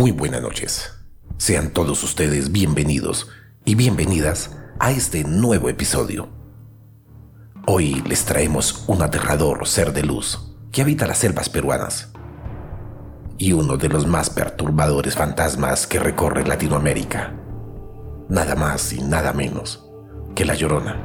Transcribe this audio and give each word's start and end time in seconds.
Muy 0.00 0.12
buenas 0.12 0.40
noches. 0.40 0.94
Sean 1.36 1.74
todos 1.74 2.02
ustedes 2.02 2.52
bienvenidos 2.52 3.28
y 3.66 3.74
bienvenidas 3.74 4.56
a 4.78 4.92
este 4.92 5.24
nuevo 5.24 5.68
episodio. 5.68 6.30
Hoy 7.66 8.02
les 8.06 8.24
traemos 8.24 8.84
un 8.86 9.02
aterrador 9.02 9.68
ser 9.68 9.92
de 9.92 10.02
luz 10.02 10.56
que 10.72 10.80
habita 10.80 11.06
las 11.06 11.18
selvas 11.18 11.50
peruanas 11.50 12.12
y 13.36 13.52
uno 13.52 13.76
de 13.76 13.90
los 13.90 14.06
más 14.06 14.30
perturbadores 14.30 15.16
fantasmas 15.16 15.86
que 15.86 15.98
recorre 15.98 16.46
Latinoamérica. 16.46 17.34
Nada 18.30 18.54
más 18.54 18.94
y 18.94 19.02
nada 19.02 19.34
menos 19.34 19.86
que 20.34 20.46
la 20.46 20.54
llorona. 20.54 20.96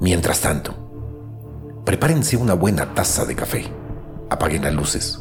Mientras 0.00 0.40
tanto, 0.42 1.82
prepárense 1.84 2.36
una 2.36 2.54
buena 2.54 2.94
taza 2.94 3.24
de 3.24 3.34
café, 3.34 3.64
apaguen 4.30 4.62
las 4.62 4.74
luces 4.74 5.18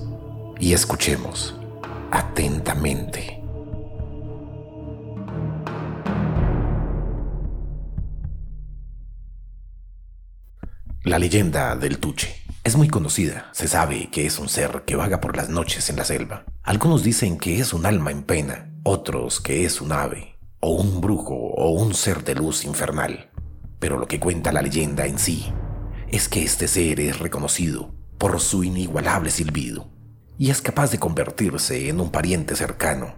y 0.60 0.74
escuchemos 0.74 1.59
atentamente. 2.12 3.42
La 11.04 11.18
leyenda 11.18 11.76
del 11.76 12.00
Tuche 12.00 12.36
es 12.64 12.76
muy 12.76 12.88
conocida. 12.88 13.50
Se 13.54 13.68
sabe 13.68 14.10
que 14.12 14.26
es 14.26 14.38
un 14.38 14.50
ser 14.50 14.84
que 14.86 14.96
vaga 14.96 15.22
por 15.22 15.36
las 15.36 15.50
noches 15.50 15.90
en 15.90 15.96
la 15.96 16.06
selva. 16.06 16.46
Algunos 16.62 17.04
dicen 17.04 17.38
que 17.38 17.60
es 17.60 17.74
un 17.74 17.86
alma 17.86 18.12
en 18.12 18.24
pena, 18.24 18.72
otros 18.84 19.40
que 19.40 19.66
es 19.66 19.82
un 19.82 19.92
ave, 19.92 20.38
o 20.60 20.72
un 20.72 21.02
brujo, 21.02 21.36
o 21.36 21.72
un 21.72 21.94
ser 21.94 22.24
de 22.24 22.36
luz 22.36 22.66
infernal. 22.66 23.32
Pero 23.80 23.98
lo 23.98 24.08
que 24.08 24.20
cuenta 24.20 24.52
la 24.52 24.62
leyenda 24.62 25.06
en 25.06 25.18
sí 25.20 25.52
es 26.10 26.28
que 26.28 26.44
este 26.44 26.68
ser 26.68 27.00
es 27.00 27.20
reconocido 27.20 27.94
por 28.18 28.40
su 28.42 28.64
inigualable 28.64 29.32
silbido 29.32 29.99
y 30.40 30.50
es 30.50 30.62
capaz 30.62 30.90
de 30.90 30.98
convertirse 30.98 31.90
en 31.90 32.00
un 32.00 32.10
pariente 32.10 32.56
cercano 32.56 33.14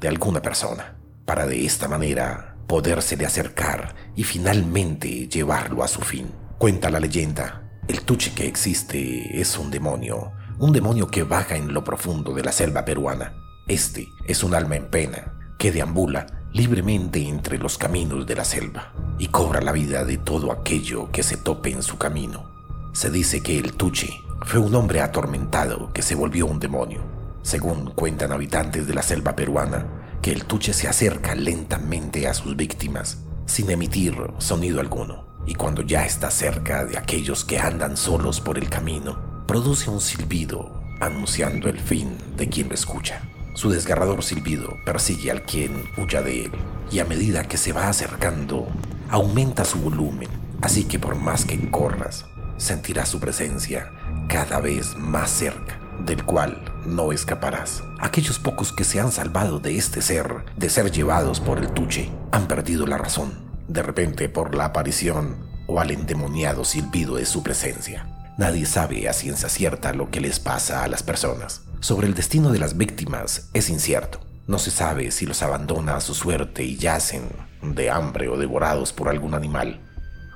de 0.00 0.08
alguna 0.08 0.42
persona, 0.42 0.96
para 1.24 1.46
de 1.46 1.64
esta 1.64 1.86
manera 1.86 2.56
podérsele 2.66 3.24
acercar 3.24 3.94
y 4.16 4.24
finalmente 4.24 5.28
llevarlo 5.28 5.84
a 5.84 5.88
su 5.88 6.00
fin. 6.00 6.32
Cuenta 6.58 6.90
la 6.90 6.98
leyenda, 6.98 7.70
el 7.86 8.02
tuche 8.02 8.32
que 8.34 8.48
existe 8.48 9.40
es 9.40 9.56
un 9.56 9.70
demonio, 9.70 10.32
un 10.58 10.72
demonio 10.72 11.06
que 11.06 11.22
vaga 11.22 11.56
en 11.56 11.72
lo 11.72 11.84
profundo 11.84 12.34
de 12.34 12.42
la 12.42 12.50
selva 12.50 12.84
peruana. 12.84 13.32
Este 13.68 14.08
es 14.26 14.42
un 14.42 14.54
alma 14.54 14.74
en 14.74 14.90
pena 14.90 15.32
que 15.60 15.70
deambula 15.70 16.26
libremente 16.52 17.20
entre 17.20 17.56
los 17.56 17.78
caminos 17.78 18.26
de 18.26 18.34
la 18.34 18.44
selva 18.44 18.92
y 19.20 19.28
cobra 19.28 19.60
la 19.60 19.70
vida 19.70 20.04
de 20.04 20.18
todo 20.18 20.50
aquello 20.50 21.12
que 21.12 21.22
se 21.22 21.36
tope 21.36 21.70
en 21.70 21.84
su 21.84 21.98
camino. 21.98 22.50
Se 22.94 23.10
dice 23.10 23.42
que 23.42 23.58
el 23.58 23.74
tuche 23.74 24.25
fue 24.46 24.60
un 24.60 24.72
hombre 24.76 25.00
atormentado 25.00 25.92
que 25.92 26.02
se 26.02 26.14
volvió 26.14 26.46
un 26.46 26.60
demonio. 26.60 27.00
Según 27.42 27.90
cuentan 27.90 28.30
habitantes 28.30 28.86
de 28.86 28.94
la 28.94 29.02
selva 29.02 29.34
peruana, 29.34 29.86
que 30.22 30.30
el 30.30 30.44
tuche 30.44 30.72
se 30.72 30.86
acerca 30.86 31.34
lentamente 31.34 32.28
a 32.28 32.32
sus 32.32 32.54
víctimas 32.54 33.18
sin 33.46 33.68
emitir 33.70 34.16
sonido 34.38 34.78
alguno. 34.78 35.26
Y 35.46 35.54
cuando 35.54 35.82
ya 35.82 36.06
está 36.06 36.30
cerca 36.30 36.84
de 36.84 36.96
aquellos 36.96 37.44
que 37.44 37.58
andan 37.58 37.96
solos 37.96 38.40
por 38.40 38.56
el 38.56 38.70
camino, 38.70 39.44
produce 39.48 39.90
un 39.90 40.00
silbido 40.00 40.80
anunciando 41.00 41.68
el 41.68 41.80
fin 41.80 42.16
de 42.36 42.48
quien 42.48 42.68
lo 42.68 42.74
escucha. 42.74 43.22
Su 43.54 43.70
desgarrador 43.70 44.22
silbido 44.22 44.76
persigue 44.84 45.32
al 45.32 45.42
quien 45.42 45.90
huya 45.98 46.22
de 46.22 46.44
él 46.44 46.52
y 46.92 47.00
a 47.00 47.04
medida 47.04 47.48
que 47.48 47.56
se 47.56 47.72
va 47.72 47.88
acercando, 47.88 48.68
aumenta 49.10 49.64
su 49.64 49.80
volumen, 49.80 50.28
así 50.62 50.84
que 50.84 51.00
por 51.00 51.16
más 51.16 51.44
que 51.44 51.68
corras, 51.68 52.26
sentirás 52.58 53.08
su 53.08 53.18
presencia 53.18 53.90
cada 54.28 54.60
vez 54.60 54.96
más 54.96 55.30
cerca, 55.30 55.78
del 56.04 56.24
cual 56.24 56.62
no 56.84 57.12
escaparás. 57.12 57.82
Aquellos 58.00 58.38
pocos 58.38 58.72
que 58.72 58.84
se 58.84 59.00
han 59.00 59.12
salvado 59.12 59.58
de 59.58 59.76
este 59.76 60.02
ser, 60.02 60.44
de 60.56 60.68
ser 60.68 60.90
llevados 60.90 61.40
por 61.40 61.58
el 61.58 61.70
tuche, 61.70 62.10
han 62.32 62.46
perdido 62.48 62.86
la 62.86 62.98
razón, 62.98 63.32
de 63.68 63.82
repente 63.82 64.28
por 64.28 64.54
la 64.54 64.66
aparición 64.66 65.36
o 65.66 65.80
al 65.80 65.90
endemoniado 65.90 66.64
silbido 66.64 67.16
de 67.16 67.26
su 67.26 67.42
presencia. 67.42 68.06
Nadie 68.38 68.66
sabe 68.66 69.08
a 69.08 69.12
ciencia 69.12 69.48
cierta 69.48 69.92
lo 69.94 70.10
que 70.10 70.20
les 70.20 70.40
pasa 70.40 70.84
a 70.84 70.88
las 70.88 71.02
personas. 71.02 71.62
Sobre 71.80 72.06
el 72.06 72.14
destino 72.14 72.52
de 72.52 72.58
las 72.58 72.76
víctimas 72.76 73.48
es 73.54 73.70
incierto. 73.70 74.20
No 74.46 74.58
se 74.58 74.70
sabe 74.70 75.10
si 75.10 75.26
los 75.26 75.42
abandona 75.42 75.96
a 75.96 76.00
su 76.00 76.14
suerte 76.14 76.62
y 76.62 76.76
yacen 76.76 77.28
de 77.62 77.90
hambre 77.90 78.28
o 78.28 78.36
devorados 78.36 78.92
por 78.92 79.08
algún 79.08 79.34
animal, 79.34 79.80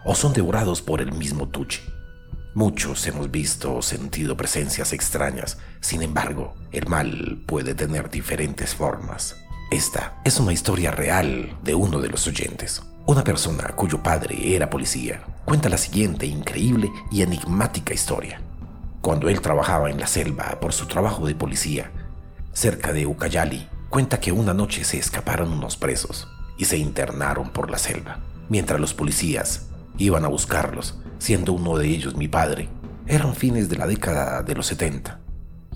o 0.04 0.14
son 0.14 0.32
devorados 0.32 0.82
por 0.82 1.00
el 1.00 1.12
mismo 1.12 1.48
tuche. 1.48 1.82
Muchos 2.54 3.06
hemos 3.06 3.30
visto 3.30 3.76
o 3.76 3.82
sentido 3.82 4.36
presencias 4.36 4.92
extrañas, 4.92 5.58
sin 5.80 6.02
embargo, 6.02 6.54
el 6.72 6.88
mal 6.88 7.42
puede 7.46 7.74
tener 7.74 8.10
diferentes 8.10 8.74
formas. 8.74 9.36
Esta 9.70 10.20
es 10.24 10.40
una 10.40 10.52
historia 10.52 10.90
real 10.90 11.56
de 11.62 11.76
uno 11.76 12.00
de 12.00 12.08
los 12.08 12.26
oyentes. 12.26 12.82
Una 13.06 13.22
persona 13.22 13.68
cuyo 13.76 14.02
padre 14.02 14.56
era 14.56 14.68
policía 14.68 15.22
cuenta 15.44 15.68
la 15.68 15.78
siguiente 15.78 16.26
increíble 16.26 16.90
y 17.12 17.22
enigmática 17.22 17.94
historia. 17.94 18.40
Cuando 19.00 19.28
él 19.28 19.40
trabajaba 19.40 19.88
en 19.88 20.00
la 20.00 20.08
selva 20.08 20.58
por 20.60 20.72
su 20.72 20.86
trabajo 20.86 21.26
de 21.26 21.36
policía, 21.36 21.92
cerca 22.52 22.92
de 22.92 23.06
Ucayali, 23.06 23.68
cuenta 23.90 24.18
que 24.18 24.32
una 24.32 24.54
noche 24.54 24.82
se 24.82 24.98
escaparon 24.98 25.52
unos 25.52 25.76
presos 25.76 26.26
y 26.58 26.64
se 26.64 26.78
internaron 26.78 27.50
por 27.50 27.70
la 27.70 27.78
selva. 27.78 28.18
Mientras 28.48 28.80
los 28.80 28.92
policías 28.92 29.68
iban 29.98 30.24
a 30.24 30.28
buscarlos, 30.28 30.98
siendo 31.20 31.52
uno 31.52 31.76
de 31.76 31.86
ellos 31.86 32.16
mi 32.16 32.26
padre. 32.26 32.68
Eran 33.06 33.34
fines 33.34 33.68
de 33.68 33.76
la 33.76 33.86
década 33.86 34.42
de 34.42 34.54
los 34.54 34.66
70 34.66 35.20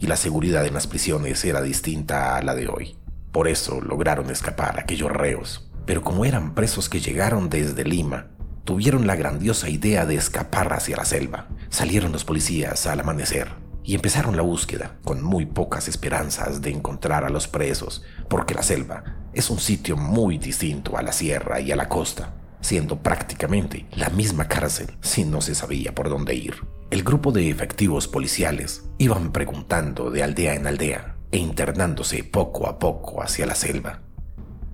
y 0.00 0.06
la 0.06 0.16
seguridad 0.16 0.66
en 0.66 0.74
las 0.74 0.86
prisiones 0.86 1.44
era 1.44 1.62
distinta 1.62 2.36
a 2.36 2.42
la 2.42 2.54
de 2.54 2.66
hoy. 2.66 2.96
Por 3.30 3.46
eso 3.46 3.80
lograron 3.80 4.30
escapar 4.30 4.80
aquellos 4.80 5.12
reos. 5.12 5.70
Pero 5.86 6.02
como 6.02 6.24
eran 6.24 6.54
presos 6.54 6.88
que 6.88 7.00
llegaron 7.00 7.50
desde 7.50 7.84
Lima, 7.84 8.28
tuvieron 8.64 9.06
la 9.06 9.16
grandiosa 9.16 9.68
idea 9.68 10.06
de 10.06 10.16
escapar 10.16 10.72
hacia 10.72 10.96
la 10.96 11.04
selva. 11.04 11.48
Salieron 11.68 12.10
los 12.10 12.24
policías 12.24 12.86
al 12.86 13.00
amanecer 13.00 13.48
y 13.82 13.94
empezaron 13.94 14.36
la 14.36 14.42
búsqueda, 14.42 14.96
con 15.04 15.22
muy 15.22 15.44
pocas 15.44 15.88
esperanzas 15.88 16.62
de 16.62 16.70
encontrar 16.70 17.24
a 17.24 17.28
los 17.28 17.48
presos, 17.48 18.02
porque 18.30 18.54
la 18.54 18.62
selva 18.62 19.04
es 19.34 19.50
un 19.50 19.58
sitio 19.58 19.98
muy 19.98 20.38
distinto 20.38 20.96
a 20.96 21.02
la 21.02 21.12
sierra 21.12 21.60
y 21.60 21.70
a 21.70 21.76
la 21.76 21.88
costa 21.88 22.32
siendo 22.64 23.02
prácticamente 23.02 23.84
la 23.94 24.08
misma 24.08 24.48
cárcel 24.48 24.96
si 25.02 25.26
no 25.26 25.42
se 25.42 25.54
sabía 25.54 25.94
por 25.94 26.08
dónde 26.08 26.34
ir. 26.34 26.54
El 26.90 27.02
grupo 27.02 27.30
de 27.30 27.50
efectivos 27.50 28.08
policiales 28.08 28.84
iban 28.96 29.32
preguntando 29.32 30.10
de 30.10 30.22
aldea 30.22 30.54
en 30.54 30.66
aldea 30.66 31.16
e 31.30 31.36
internándose 31.36 32.24
poco 32.24 32.66
a 32.66 32.78
poco 32.78 33.22
hacia 33.22 33.44
la 33.44 33.54
selva. 33.54 34.00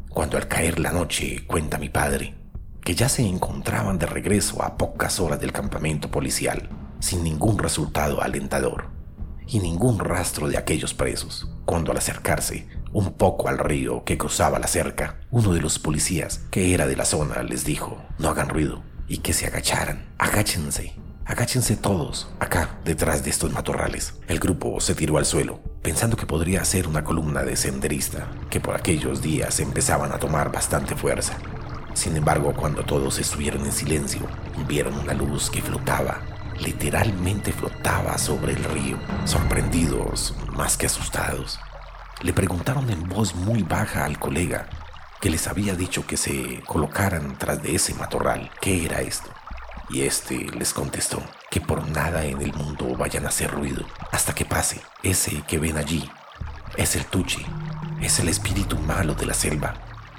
Cuando 0.08 0.36
al 0.36 0.46
caer 0.46 0.78
la 0.78 0.92
noche, 0.92 1.44
cuenta 1.48 1.78
mi 1.78 1.88
padre, 1.88 2.36
que 2.80 2.94
ya 2.94 3.08
se 3.08 3.26
encontraban 3.26 3.98
de 3.98 4.06
regreso 4.06 4.62
a 4.62 4.76
pocas 4.76 5.18
horas 5.18 5.40
del 5.40 5.50
campamento 5.50 6.12
policial, 6.12 6.68
sin 7.00 7.24
ningún 7.24 7.58
resultado 7.58 8.22
alentador 8.22 8.84
y 9.48 9.58
ningún 9.58 9.98
rastro 9.98 10.46
de 10.46 10.58
aquellos 10.58 10.94
presos, 10.94 11.49
cuando 11.64 11.92
al 11.92 11.98
acercarse 11.98 12.66
un 12.92 13.12
poco 13.12 13.48
al 13.48 13.58
río 13.58 14.04
que 14.04 14.18
cruzaba 14.18 14.58
la 14.58 14.66
cerca, 14.66 15.20
uno 15.30 15.52
de 15.52 15.60
los 15.60 15.78
policías 15.78 16.40
que 16.50 16.74
era 16.74 16.86
de 16.86 16.96
la 16.96 17.04
zona 17.04 17.42
les 17.42 17.64
dijo, 17.64 18.02
no 18.18 18.28
hagan 18.28 18.48
ruido 18.48 18.82
y 19.06 19.18
que 19.18 19.32
se 19.32 19.46
agacharan, 19.46 20.06
agáchense, 20.18 20.94
agáchense 21.24 21.76
todos, 21.76 22.30
acá, 22.40 22.78
detrás 22.84 23.22
de 23.24 23.30
estos 23.30 23.52
matorrales. 23.52 24.14
El 24.28 24.40
grupo 24.40 24.80
se 24.80 24.94
tiró 24.94 25.18
al 25.18 25.26
suelo, 25.26 25.60
pensando 25.82 26.16
que 26.16 26.26
podría 26.26 26.64
ser 26.64 26.88
una 26.88 27.04
columna 27.04 27.42
de 27.42 27.56
senderista, 27.56 28.28
que 28.50 28.60
por 28.60 28.74
aquellos 28.74 29.22
días 29.22 29.60
empezaban 29.60 30.12
a 30.12 30.18
tomar 30.18 30.50
bastante 30.50 30.96
fuerza. 30.96 31.38
Sin 31.94 32.16
embargo, 32.16 32.54
cuando 32.54 32.84
todos 32.84 33.18
estuvieron 33.18 33.64
en 33.64 33.72
silencio, 33.72 34.20
vieron 34.68 34.94
una 34.94 35.14
luz 35.14 35.50
que 35.50 35.62
flotaba, 35.62 36.20
literalmente 36.60 37.52
flotaba 37.52 38.18
sobre 38.18 38.52
el 38.52 38.64
río, 38.64 38.98
sorprendidos 39.24 40.34
más 40.52 40.76
que 40.76 40.86
asustados 40.86 41.58
le 42.22 42.34
preguntaron 42.34 42.90
en 42.90 43.08
voz 43.08 43.34
muy 43.34 43.62
baja 43.62 44.04
al 44.04 44.18
colega 44.18 44.68
que 45.20 45.30
les 45.30 45.48
había 45.48 45.74
dicho 45.74 46.06
que 46.06 46.16
se 46.16 46.62
colocaran 46.66 47.36
tras 47.38 47.62
de 47.62 47.74
ese 47.74 47.94
matorral. 47.94 48.50
¿Qué 48.60 48.84
era 48.84 49.00
esto? 49.00 49.30
Y 49.88 50.02
este 50.02 50.36
les 50.50 50.72
contestó 50.72 51.22
que 51.50 51.60
por 51.60 51.88
nada 51.88 52.24
en 52.24 52.40
el 52.40 52.52
mundo 52.52 52.94
vayan 52.96 53.24
a 53.24 53.28
hacer 53.28 53.50
ruido 53.50 53.84
hasta 54.12 54.34
que 54.34 54.44
pase. 54.44 54.80
Ese 55.02 55.42
que 55.42 55.58
ven 55.58 55.78
allí 55.78 56.10
es 56.76 56.94
el 56.94 57.06
Tuchi, 57.06 57.44
es 58.00 58.18
el 58.18 58.28
espíritu 58.28 58.78
malo 58.78 59.14
de 59.14 59.26
la 59.26 59.34
selva. 59.34 59.74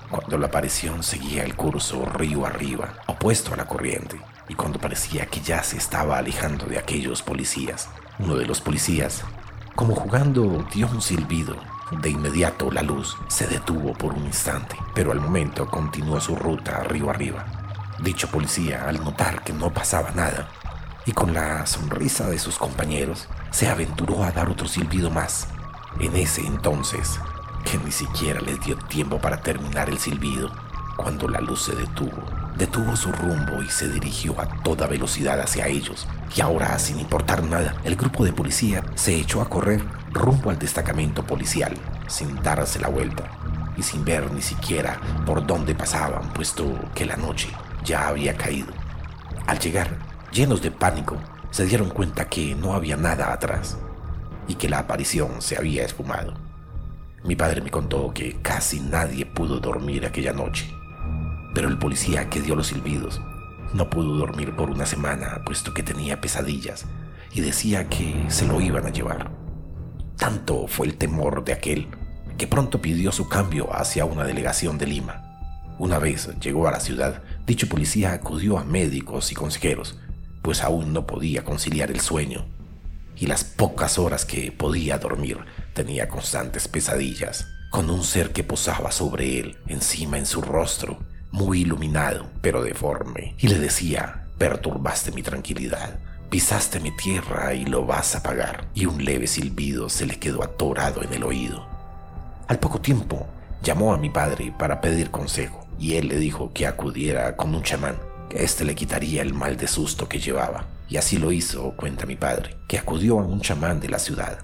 Cuando 0.09 0.37
la 0.37 0.47
aparición 0.47 1.03
seguía 1.03 1.43
el 1.43 1.55
curso 1.55 2.05
río 2.05 2.45
arriba, 2.45 2.95
opuesto 3.07 3.53
a 3.53 3.57
la 3.57 3.67
corriente, 3.67 4.19
y 4.51 4.53
cuando 4.53 4.79
parecía 4.79 5.27
que 5.27 5.39
ya 5.39 5.63
se 5.63 5.77
estaba 5.77 6.17
alejando 6.17 6.65
de 6.65 6.77
aquellos 6.77 7.21
policías, 7.21 7.87
uno 8.19 8.35
de 8.35 8.45
los 8.45 8.59
policías, 8.59 9.23
como 9.75 9.95
jugando, 9.95 10.67
dio 10.73 10.87
un 10.87 11.01
silbido 11.01 11.55
de 12.01 12.09
inmediato 12.09 12.69
la 12.69 12.81
luz 12.81 13.15
se 13.29 13.47
detuvo 13.47 13.93
por 13.93 14.13
un 14.13 14.25
instante, 14.25 14.75
pero 14.93 15.13
al 15.13 15.21
momento 15.21 15.67
continuó 15.67 16.19
su 16.19 16.35
ruta 16.35 16.83
río 16.83 17.09
arriba. 17.09 17.45
Dicho 18.03 18.27
policía, 18.27 18.89
al 18.89 19.01
notar 19.01 19.41
que 19.41 19.53
no 19.53 19.73
pasaba 19.73 20.11
nada, 20.11 20.49
y 21.05 21.13
con 21.13 21.33
la 21.33 21.65
sonrisa 21.65 22.29
de 22.29 22.37
sus 22.37 22.57
compañeros, 22.57 23.29
se 23.51 23.69
aventuró 23.69 24.21
a 24.21 24.33
dar 24.33 24.49
otro 24.49 24.67
silbido 24.67 25.09
más. 25.09 25.47
En 25.97 26.13
ese 26.17 26.45
entonces, 26.45 27.21
que 27.63 27.77
ni 27.77 27.91
siquiera 27.93 28.41
les 28.41 28.59
dio 28.59 28.75
tiempo 28.75 29.17
para 29.17 29.41
terminar 29.41 29.89
el 29.89 29.97
silbido 29.97 30.51
cuando 30.97 31.29
la 31.29 31.39
luz 31.39 31.63
se 31.63 31.73
detuvo. 31.73 32.40
Detuvo 32.57 32.95
su 32.95 33.11
rumbo 33.11 33.61
y 33.61 33.69
se 33.69 33.89
dirigió 33.89 34.39
a 34.39 34.47
toda 34.63 34.87
velocidad 34.87 35.39
hacia 35.39 35.67
ellos. 35.67 36.07
Y 36.35 36.41
ahora, 36.41 36.77
sin 36.79 36.99
importar 36.99 37.43
nada, 37.43 37.75
el 37.83 37.95
grupo 37.95 38.23
de 38.23 38.33
policía 38.33 38.83
se 38.95 39.15
echó 39.15 39.41
a 39.41 39.49
correr 39.49 39.83
rumbo 40.11 40.49
al 40.49 40.59
destacamento 40.59 41.25
policial, 41.25 41.73
sin 42.07 42.41
darse 42.43 42.79
la 42.79 42.89
vuelta 42.89 43.23
y 43.77 43.83
sin 43.83 44.03
ver 44.03 44.31
ni 44.31 44.41
siquiera 44.41 44.99
por 45.25 45.45
dónde 45.45 45.73
pasaban, 45.75 46.31
puesto 46.33 46.77
que 46.93 47.05
la 47.05 47.15
noche 47.15 47.47
ya 47.83 48.07
había 48.07 48.35
caído. 48.35 48.73
Al 49.47 49.59
llegar, 49.59 49.97
llenos 50.31 50.61
de 50.61 50.71
pánico, 50.71 51.17
se 51.51 51.65
dieron 51.65 51.89
cuenta 51.89 52.29
que 52.29 52.55
no 52.55 52.73
había 52.73 52.97
nada 52.97 53.33
atrás 53.33 53.77
y 54.47 54.55
que 54.55 54.69
la 54.69 54.79
aparición 54.79 55.41
se 55.41 55.57
había 55.57 55.83
esfumado. 55.83 56.33
Mi 57.23 57.35
padre 57.35 57.61
me 57.61 57.69
contó 57.69 58.13
que 58.13 58.41
casi 58.41 58.79
nadie 58.79 59.25
pudo 59.25 59.59
dormir 59.59 60.05
aquella 60.05 60.33
noche, 60.33 60.73
pero 61.53 61.67
el 61.67 61.77
policía 61.77 62.29
que 62.29 62.41
dio 62.41 62.55
los 62.55 62.67
silbidos 62.67 63.21
no 63.73 63.89
pudo 63.89 64.15
dormir 64.15 64.55
por 64.55 64.69
una 64.69 64.85
semana 64.85 65.41
puesto 65.45 65.73
que 65.73 65.83
tenía 65.83 66.21
pesadillas 66.21 66.85
y 67.33 67.41
decía 67.41 67.87
que 67.87 68.25
se 68.27 68.45
lo 68.45 68.59
iban 68.59 68.85
a 68.85 68.91
llevar. 68.91 69.31
Tanto 70.17 70.67
fue 70.67 70.87
el 70.87 70.97
temor 70.97 71.43
de 71.43 71.53
aquel 71.53 71.87
que 72.37 72.47
pronto 72.47 72.81
pidió 72.81 73.11
su 73.11 73.29
cambio 73.29 73.73
hacia 73.73 74.05
una 74.05 74.23
delegación 74.23 74.77
de 74.77 74.87
Lima. 74.87 75.75
Una 75.79 75.99
vez 75.99 76.29
llegó 76.39 76.67
a 76.67 76.71
la 76.71 76.79
ciudad, 76.79 77.23
dicho 77.45 77.67
policía 77.67 78.13
acudió 78.13 78.57
a 78.57 78.63
médicos 78.63 79.31
y 79.31 79.35
consejeros, 79.35 79.97
pues 80.41 80.63
aún 80.63 80.93
no 80.93 81.07
podía 81.07 81.43
conciliar 81.43 81.91
el 81.91 82.01
sueño 82.01 82.45
y 83.21 83.27
las 83.27 83.43
pocas 83.43 83.99
horas 83.99 84.25
que 84.25 84.51
podía 84.51 84.97
dormir 84.97 85.37
tenía 85.73 86.09
constantes 86.09 86.67
pesadillas, 86.67 87.47
con 87.69 87.89
un 87.91 88.03
ser 88.03 88.31
que 88.31 88.43
posaba 88.43 88.91
sobre 88.91 89.39
él, 89.39 89.57
encima 89.67 90.17
en 90.17 90.25
su 90.25 90.41
rostro, 90.41 90.99
muy 91.31 91.61
iluminado, 91.61 92.27
pero 92.41 92.63
deforme, 92.63 93.35
y 93.37 93.47
le 93.47 93.59
decía, 93.59 94.27
perturbaste 94.37 95.11
mi 95.11 95.23
tranquilidad, 95.23 95.99
pisaste 96.29 96.79
mi 96.79 96.95
tierra 96.95 97.53
y 97.53 97.65
lo 97.65 97.85
vas 97.85 98.15
a 98.15 98.23
pagar, 98.23 98.65
y 98.73 98.85
un 98.85 99.03
leve 99.03 99.27
silbido 99.27 99.89
se 99.89 100.05
le 100.05 100.19
quedó 100.19 100.43
atorado 100.43 101.03
en 101.03 101.13
el 101.13 101.23
oído. 101.23 101.65
Al 102.47 102.59
poco 102.59 102.81
tiempo, 102.81 103.27
llamó 103.63 103.93
a 103.93 103.97
mi 103.97 104.09
padre 104.09 104.53
para 104.57 104.81
pedir 104.81 105.11
consejo, 105.11 105.67
y 105.79 105.95
él 105.95 106.07
le 106.07 106.17
dijo 106.17 106.51
que 106.53 106.67
acudiera 106.67 107.35
con 107.35 107.55
un 107.55 107.63
chamán, 107.63 107.97
que 108.29 108.43
éste 108.43 108.65
le 108.65 108.75
quitaría 108.75 109.21
el 109.21 109.33
mal 109.33 109.57
de 109.57 109.67
susto 109.67 110.07
que 110.07 110.19
llevaba. 110.19 110.65
Y 110.87 110.97
así 110.97 111.17
lo 111.17 111.31
hizo, 111.31 111.73
cuenta 111.77 112.05
mi 112.05 112.17
padre, 112.17 112.57
que 112.67 112.77
acudió 112.77 113.19
a 113.19 113.23
un 113.23 113.39
chamán 113.39 113.79
de 113.79 113.87
la 113.87 113.97
ciudad 113.97 114.39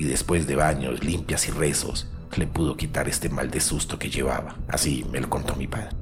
y 0.00 0.04
después 0.04 0.46
de 0.46 0.56
baños, 0.56 1.04
limpias 1.04 1.46
y 1.48 1.50
rezos, 1.50 2.06
le 2.34 2.46
pudo 2.46 2.74
quitar 2.74 3.06
este 3.06 3.28
mal 3.28 3.50
de 3.50 3.60
susto 3.60 3.98
que 3.98 4.08
llevaba. 4.08 4.56
Así 4.66 5.04
me 5.12 5.20
lo 5.20 5.28
contó 5.28 5.56
mi 5.56 5.66
padre. 5.66 5.99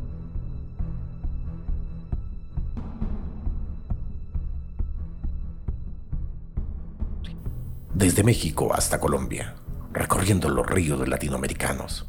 Desde 7.99 8.23
México 8.23 8.73
hasta 8.73 9.01
Colombia, 9.01 9.57
recorriendo 9.93 10.49
los 10.49 10.65
ríos 10.65 11.09
latinoamericanos, 11.09 12.09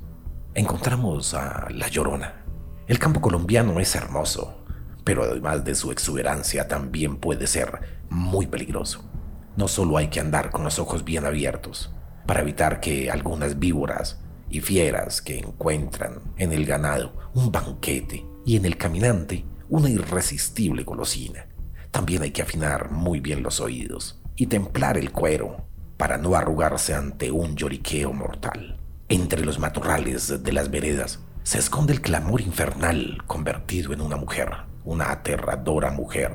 encontramos 0.53 1.33
a 1.33 1.67
La 1.71 1.87
Llorona. 1.87 2.45
El 2.85 2.99
campo 2.99 3.21
colombiano 3.21 3.79
es 3.79 3.95
hermoso, 3.95 4.63
pero 5.03 5.23
además 5.23 5.65
de 5.65 5.73
su 5.73 5.91
exuberancia 5.91 6.67
también 6.67 7.17
puede 7.17 7.47
ser 7.47 8.03
muy 8.07 8.45
peligroso. 8.45 9.09
No 9.57 9.67
solo 9.67 9.97
hay 9.97 10.09
que 10.09 10.19
andar 10.19 10.51
con 10.51 10.63
los 10.63 10.77
ojos 10.77 11.03
bien 11.03 11.25
abiertos 11.25 11.91
para 12.27 12.41
evitar 12.41 12.81
que 12.81 13.09
algunas 13.09 13.57
víboras 13.57 14.21
y 14.47 14.61
fieras 14.61 15.23
que 15.23 15.39
encuentran 15.39 16.21
en 16.37 16.53
el 16.53 16.67
ganado 16.67 17.31
un 17.33 17.51
banquete 17.51 18.27
y 18.45 18.57
en 18.57 18.65
el 18.65 18.77
caminante 18.77 19.43
una 19.69 19.89
irresistible 19.89 20.83
golosina. 20.83 21.47
También 21.89 22.21
hay 22.21 22.29
que 22.29 22.43
afinar 22.43 22.91
muy 22.91 23.21
bien 23.21 23.41
los 23.41 23.59
oídos 23.59 24.21
y 24.35 24.45
templar 24.45 24.95
el 24.95 25.11
cuero 25.11 25.68
para 25.99 26.17
no 26.17 26.35
arrugarse 26.35 26.93
ante 26.93 27.29
un 27.29 27.57
lloriqueo 27.57 28.13
mortal. 28.13 28.77
Entre 29.09 29.43
los 29.43 29.59
matorrales 29.59 30.41
de 30.41 30.53
las 30.53 30.71
veredas 30.71 31.19
se 31.43 31.59
esconde 31.59 31.91
el 31.91 31.99
clamor 31.99 32.39
infernal 32.39 33.21
convertido 33.27 33.91
en 33.91 33.99
una 33.99 34.15
mujer 34.15 34.49
una 34.85 35.11
aterradora 35.11 35.91
mujer 35.91 36.31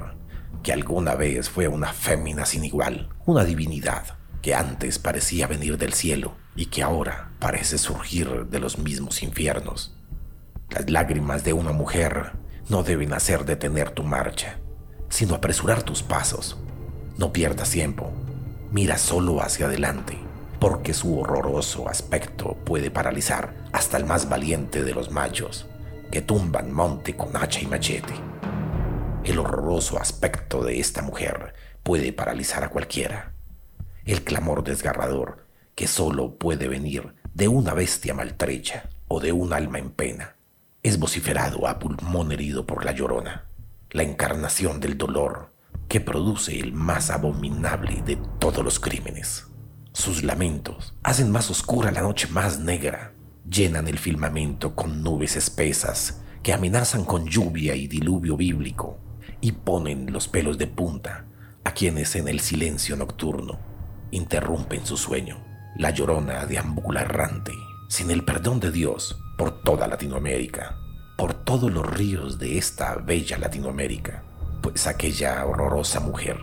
que 0.63 0.75
alguna 0.75 1.15
vez 1.15 1.49
fue 1.49 1.67
una 1.67 1.95
fémina 1.95 2.45
sin 2.45 2.63
igual, 2.65 3.09
una 3.25 3.43
divinidad 3.45 4.19
que 4.43 4.55
antes 4.55 4.99
parecía 4.99 5.47
venir 5.47 5.79
del 5.79 5.95
cielo 5.95 6.35
y 6.55 6.67
que 6.67 6.83
ahora 6.83 7.31
parece 7.39 7.79
surgir 7.79 8.45
de 8.47 8.61
los 8.61 8.79
mismos 8.79 9.23
infiernos. 9.23 9.97
Las 10.69 10.91
lágrimas 10.91 11.43
de 11.43 11.55
una 11.55 11.73
mujer 11.73 12.33
no 12.69 12.83
deben 12.83 13.15
hacer 13.15 13.47
detener 13.47 13.93
tu 13.93 14.03
marcha, 14.03 14.59
sino 15.09 15.35
apresurar 15.35 15.83
tus 15.83 16.03
pasos. 16.03 16.59
No 17.17 17.33
pierdas 17.33 17.71
tiempo, 17.71 18.13
mira 18.75 18.99
solo 18.99 19.41
hacia 19.41 19.67
adelante, 19.67 20.19
porque 20.59 20.94
su 20.94 21.21
horroroso 21.21 21.88
aspecto 21.88 22.56
puede 22.65 22.91
paralizar 22.91 23.55
hasta 23.71 23.97
el 23.97 24.05
más 24.05 24.29
valiente 24.29 24.82
de 24.82 24.93
los 24.93 25.12
machos 25.12 25.67
que 26.11 26.23
tumban 26.23 26.73
monte 26.73 27.15
con 27.17 27.37
hacha 27.37 27.61
y 27.61 27.67
machete. 27.67 28.15
El 29.23 29.38
horroroso 29.38 30.00
aspecto 30.00 30.65
de 30.65 30.81
esta 30.81 31.03
mujer 31.03 31.55
puede 31.85 32.12
paralizar 32.12 32.65
a 32.65 32.71
cualquiera. 32.71 33.32
El 34.05 34.25
clamor 34.25 34.65
desgarrador 34.65 35.47
que 35.77 35.87
solo 35.87 36.35
puede 36.35 36.67
venir 36.67 37.15
de 37.32 37.47
una 37.47 37.75
bestia 37.75 38.12
maltrecha 38.12 38.91
o 39.06 39.20
de 39.20 39.31
un 39.31 39.53
alma 39.53 39.79
en 39.79 39.91
pena 39.91 40.35
es 40.82 40.99
vociferado 40.99 41.69
a 41.69 41.79
pulmón 41.79 42.32
herido 42.32 42.67
por 42.67 42.85
la 42.85 42.91
llorona, 42.91 43.44
la 43.93 44.03
encarnación 44.03 44.81
del 44.81 44.99
dolor 44.99 45.54
que 45.94 46.00
produce 46.00 46.58
el 46.58 46.73
más 46.73 47.08
abominable 47.11 48.02
de 48.05 48.17
todos 48.41 48.64
los 48.64 48.81
crímenes. 48.81 49.46
Sus 49.93 50.25
lamentos 50.25 50.93
hacen 51.05 51.31
más 51.31 51.52
oscura 51.52 51.93
la 51.93 52.02
noche 52.02 52.26
más 52.26 52.58
negra, 52.58 53.14
llenan 53.49 53.87
el 53.87 54.00
firmamento 54.00 54.75
con 54.75 55.05
nubes 55.05 55.37
espesas 55.37 56.20
que 56.43 56.52
amenazan 56.52 57.05
con 57.05 57.29
lluvia 57.29 57.76
y 57.76 57.87
diluvio 57.87 58.37
bíblico 58.37 58.99
y 59.41 59.52
ponen 59.52 60.12
los 60.12 60.26
pelos 60.26 60.58
de 60.58 60.67
punta 60.67 61.26
a 61.62 61.70
quienes 61.70 62.17
en 62.17 62.26
el 62.26 62.41
silencio 62.41 62.96
nocturno 62.96 63.61
interrumpen 64.11 64.85
su 64.85 64.96
sueño. 64.96 65.44
La 65.76 65.91
llorona 65.91 66.44
deambula 66.44 67.02
errante, 67.02 67.52
sin 67.88 68.11
el 68.11 68.25
perdón 68.25 68.58
de 68.58 68.73
Dios, 68.73 69.17
por 69.38 69.63
toda 69.63 69.86
Latinoamérica, 69.86 70.77
por 71.17 71.34
todos 71.34 71.70
los 71.70 71.86
ríos 71.86 72.41
de 72.41 72.58
esta 72.58 72.96
bella 72.96 73.39
Latinoamérica, 73.39 74.24
pues 74.65 74.87
aquella 74.87 75.44
horrorosa 75.44 76.01
mujer 76.01 76.39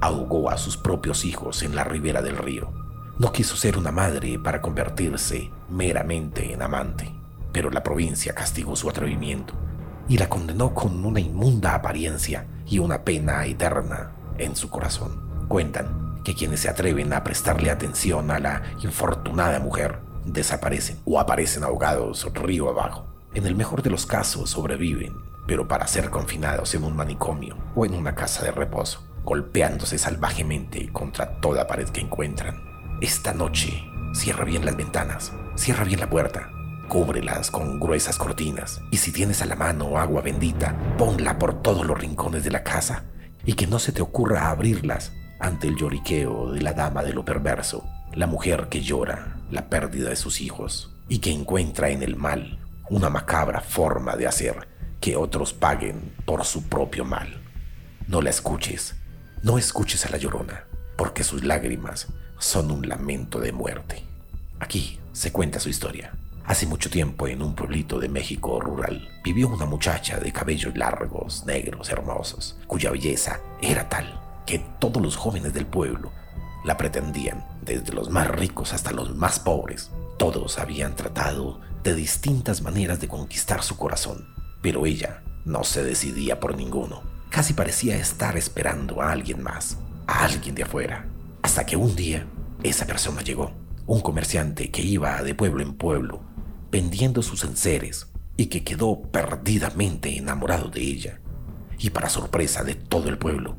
ahogó 0.00 0.50
a 0.50 0.58
sus 0.58 0.76
propios 0.76 1.24
hijos 1.24 1.62
en 1.62 1.76
la 1.76 1.84
ribera 1.84 2.20
del 2.20 2.36
río. 2.36 2.72
No 3.16 3.30
quiso 3.30 3.56
ser 3.56 3.78
una 3.78 3.92
madre 3.92 4.40
para 4.40 4.60
convertirse 4.60 5.52
meramente 5.70 6.52
en 6.52 6.62
amante, 6.62 7.14
pero 7.52 7.70
la 7.70 7.84
provincia 7.84 8.34
castigó 8.34 8.74
su 8.74 8.90
atrevimiento 8.90 9.54
y 10.08 10.18
la 10.18 10.28
condenó 10.28 10.74
con 10.74 11.04
una 11.06 11.20
inmunda 11.20 11.76
apariencia 11.76 12.48
y 12.66 12.80
una 12.80 13.04
pena 13.04 13.46
eterna 13.46 14.10
en 14.36 14.56
su 14.56 14.68
corazón. 14.68 15.46
Cuentan 15.46 16.22
que 16.24 16.34
quienes 16.34 16.58
se 16.58 16.68
atreven 16.68 17.12
a 17.12 17.22
prestarle 17.22 17.70
atención 17.70 18.32
a 18.32 18.40
la 18.40 18.62
infortunada 18.82 19.60
mujer 19.60 20.00
desaparecen 20.24 20.98
o 21.04 21.20
aparecen 21.20 21.62
ahogados 21.62 22.26
río 22.34 22.68
abajo. 22.68 23.06
En 23.32 23.46
el 23.46 23.54
mejor 23.54 23.82
de 23.82 23.90
los 23.90 24.06
casos 24.06 24.50
sobreviven, 24.50 25.14
pero 25.46 25.68
para 25.68 25.86
ser 25.86 26.10
confinados 26.10 26.74
en 26.74 26.84
un 26.84 26.96
manicomio 26.96 27.56
o 27.74 27.86
en 27.86 27.94
una 27.94 28.14
casa 28.14 28.44
de 28.44 28.52
reposo, 28.52 29.06
golpeándose 29.24 29.98
salvajemente 29.98 30.90
contra 30.92 31.40
toda 31.40 31.66
pared 31.66 31.88
que 31.88 32.00
encuentran. 32.00 32.62
Esta 33.00 33.32
noche, 33.32 33.84
cierra 34.12 34.44
bien 34.44 34.64
las 34.64 34.76
ventanas, 34.76 35.32
cierra 35.56 35.84
bien 35.84 36.00
la 36.00 36.10
puerta, 36.10 36.50
Cúbrelas 36.88 37.50
con 37.50 37.80
gruesas 37.80 38.18
cortinas 38.18 38.82
y 38.90 38.98
si 38.98 39.10
tienes 39.10 39.40
a 39.42 39.46
la 39.46 39.56
mano 39.56 39.98
agua 39.98 40.20
bendita, 40.20 40.76
ponla 40.98 41.38
por 41.38 41.62
todos 41.62 41.86
los 41.86 41.98
rincones 41.98 42.44
de 42.44 42.50
la 42.50 42.62
casa 42.62 43.04
y 43.44 43.54
que 43.54 43.66
no 43.66 43.78
se 43.78 43.92
te 43.92 44.02
ocurra 44.02 44.50
abrirlas 44.50 45.12
ante 45.40 45.66
el 45.66 45.76
lloriqueo 45.76 46.52
de 46.52 46.60
la 46.60 46.72
dama 46.72 47.02
de 47.02 47.12
lo 47.12 47.24
perverso, 47.24 47.84
la 48.12 48.26
mujer 48.26 48.68
que 48.68 48.82
llora 48.82 49.38
la 49.50 49.68
pérdida 49.68 50.10
de 50.10 50.16
sus 50.16 50.40
hijos 50.40 50.94
y 51.08 51.18
que 51.18 51.32
encuentra 51.32 51.88
en 51.90 52.02
el 52.02 52.16
mal 52.16 52.58
una 52.90 53.10
macabra 53.10 53.60
forma 53.60 54.16
de 54.16 54.26
hacer 54.26 54.68
que 55.04 55.16
otros 55.18 55.52
paguen 55.52 56.14
por 56.24 56.46
su 56.46 56.62
propio 56.62 57.04
mal. 57.04 57.38
No 58.08 58.22
la 58.22 58.30
escuches, 58.30 58.94
no 59.42 59.58
escuches 59.58 60.06
a 60.06 60.08
la 60.08 60.16
llorona, 60.16 60.64
porque 60.96 61.24
sus 61.24 61.44
lágrimas 61.44 62.06
son 62.38 62.70
un 62.70 62.88
lamento 62.88 63.38
de 63.38 63.52
muerte. 63.52 64.02
Aquí 64.60 64.98
se 65.12 65.30
cuenta 65.30 65.60
su 65.60 65.68
historia. 65.68 66.14
Hace 66.46 66.66
mucho 66.66 66.88
tiempo, 66.88 67.28
en 67.28 67.42
un 67.42 67.54
pueblito 67.54 67.98
de 68.00 68.08
México 68.08 68.58
rural, 68.60 69.06
vivió 69.22 69.48
una 69.48 69.66
muchacha 69.66 70.18
de 70.18 70.32
cabellos 70.32 70.74
largos, 70.74 71.44
negros, 71.44 71.90
hermosos, 71.90 72.56
cuya 72.66 72.90
belleza 72.90 73.40
era 73.60 73.86
tal 73.90 74.18
que 74.46 74.60
todos 74.80 75.02
los 75.02 75.16
jóvenes 75.16 75.52
del 75.52 75.66
pueblo 75.66 76.12
la 76.64 76.78
pretendían, 76.78 77.44
desde 77.60 77.92
los 77.92 78.08
más 78.08 78.28
ricos 78.28 78.72
hasta 78.72 78.90
los 78.90 79.14
más 79.14 79.38
pobres. 79.38 79.90
Todos 80.18 80.58
habían 80.58 80.96
tratado 80.96 81.60
de 81.82 81.94
distintas 81.94 82.62
maneras 82.62 83.00
de 83.00 83.08
conquistar 83.08 83.62
su 83.62 83.76
corazón, 83.76 84.33
pero 84.64 84.86
ella 84.86 85.22
no 85.44 85.62
se 85.62 85.84
decidía 85.84 86.40
por 86.40 86.56
ninguno. 86.56 87.02
Casi 87.28 87.52
parecía 87.52 87.98
estar 87.98 88.34
esperando 88.38 89.02
a 89.02 89.12
alguien 89.12 89.42
más, 89.42 89.76
a 90.06 90.24
alguien 90.24 90.54
de 90.54 90.62
afuera, 90.62 91.04
hasta 91.42 91.66
que 91.66 91.76
un 91.76 91.94
día 91.94 92.24
esa 92.62 92.86
persona 92.86 93.20
llegó, 93.20 93.52
un 93.86 94.00
comerciante 94.00 94.70
que 94.70 94.80
iba 94.80 95.22
de 95.22 95.34
pueblo 95.34 95.62
en 95.62 95.74
pueblo 95.74 96.22
vendiendo 96.72 97.20
sus 97.20 97.44
enseres 97.44 98.06
y 98.38 98.46
que 98.46 98.64
quedó 98.64 99.02
perdidamente 99.02 100.16
enamorado 100.16 100.70
de 100.70 100.80
ella. 100.80 101.20
Y 101.78 101.90
para 101.90 102.08
sorpresa 102.08 102.64
de 102.64 102.74
todo 102.74 103.10
el 103.10 103.18
pueblo, 103.18 103.56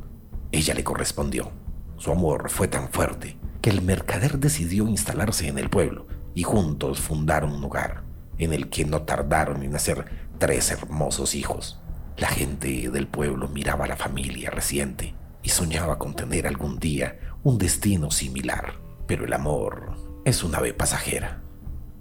ella 0.52 0.74
le 0.74 0.84
correspondió. 0.84 1.52
Su 1.98 2.12
amor 2.12 2.50
fue 2.50 2.68
tan 2.68 2.90
fuerte 2.90 3.38
que 3.62 3.70
el 3.70 3.84
mercader 3.84 4.40
decidió 4.40 4.88
instalarse 4.88 5.50
en 5.50 5.60
el 5.60 5.70
pueblo 5.70 6.08
y 6.34 6.42
juntos 6.42 7.00
fundaron 7.00 7.52
un 7.52 7.64
hogar 7.64 8.06
en 8.38 8.54
el 8.54 8.70
que 8.70 8.86
no 8.86 9.04
tardaron 9.04 9.64
en 9.64 9.72
nacer 9.72 10.25
tres 10.38 10.72
hermosos 10.72 11.36
hijos. 11.36 11.80
La 12.18 12.27
gente 12.27 12.89
del 12.89 13.08
pueblo 13.08 13.48
miraba 13.48 13.86
a 13.86 13.88
la 13.89 13.98
familia 13.98 14.50
reciente 14.50 15.15
y 15.44 15.50
soñaba 15.50 16.00
con 16.00 16.15
tener 16.15 16.48
algún 16.48 16.80
día 16.80 17.20
un 17.44 17.58
destino 17.58 18.12
similar. 18.12 18.75
Pero 19.08 19.25
el 19.25 19.34
amor 19.34 19.96
es 20.25 20.44
una 20.44 20.58
ave 20.60 20.74
pasajera 20.74 21.42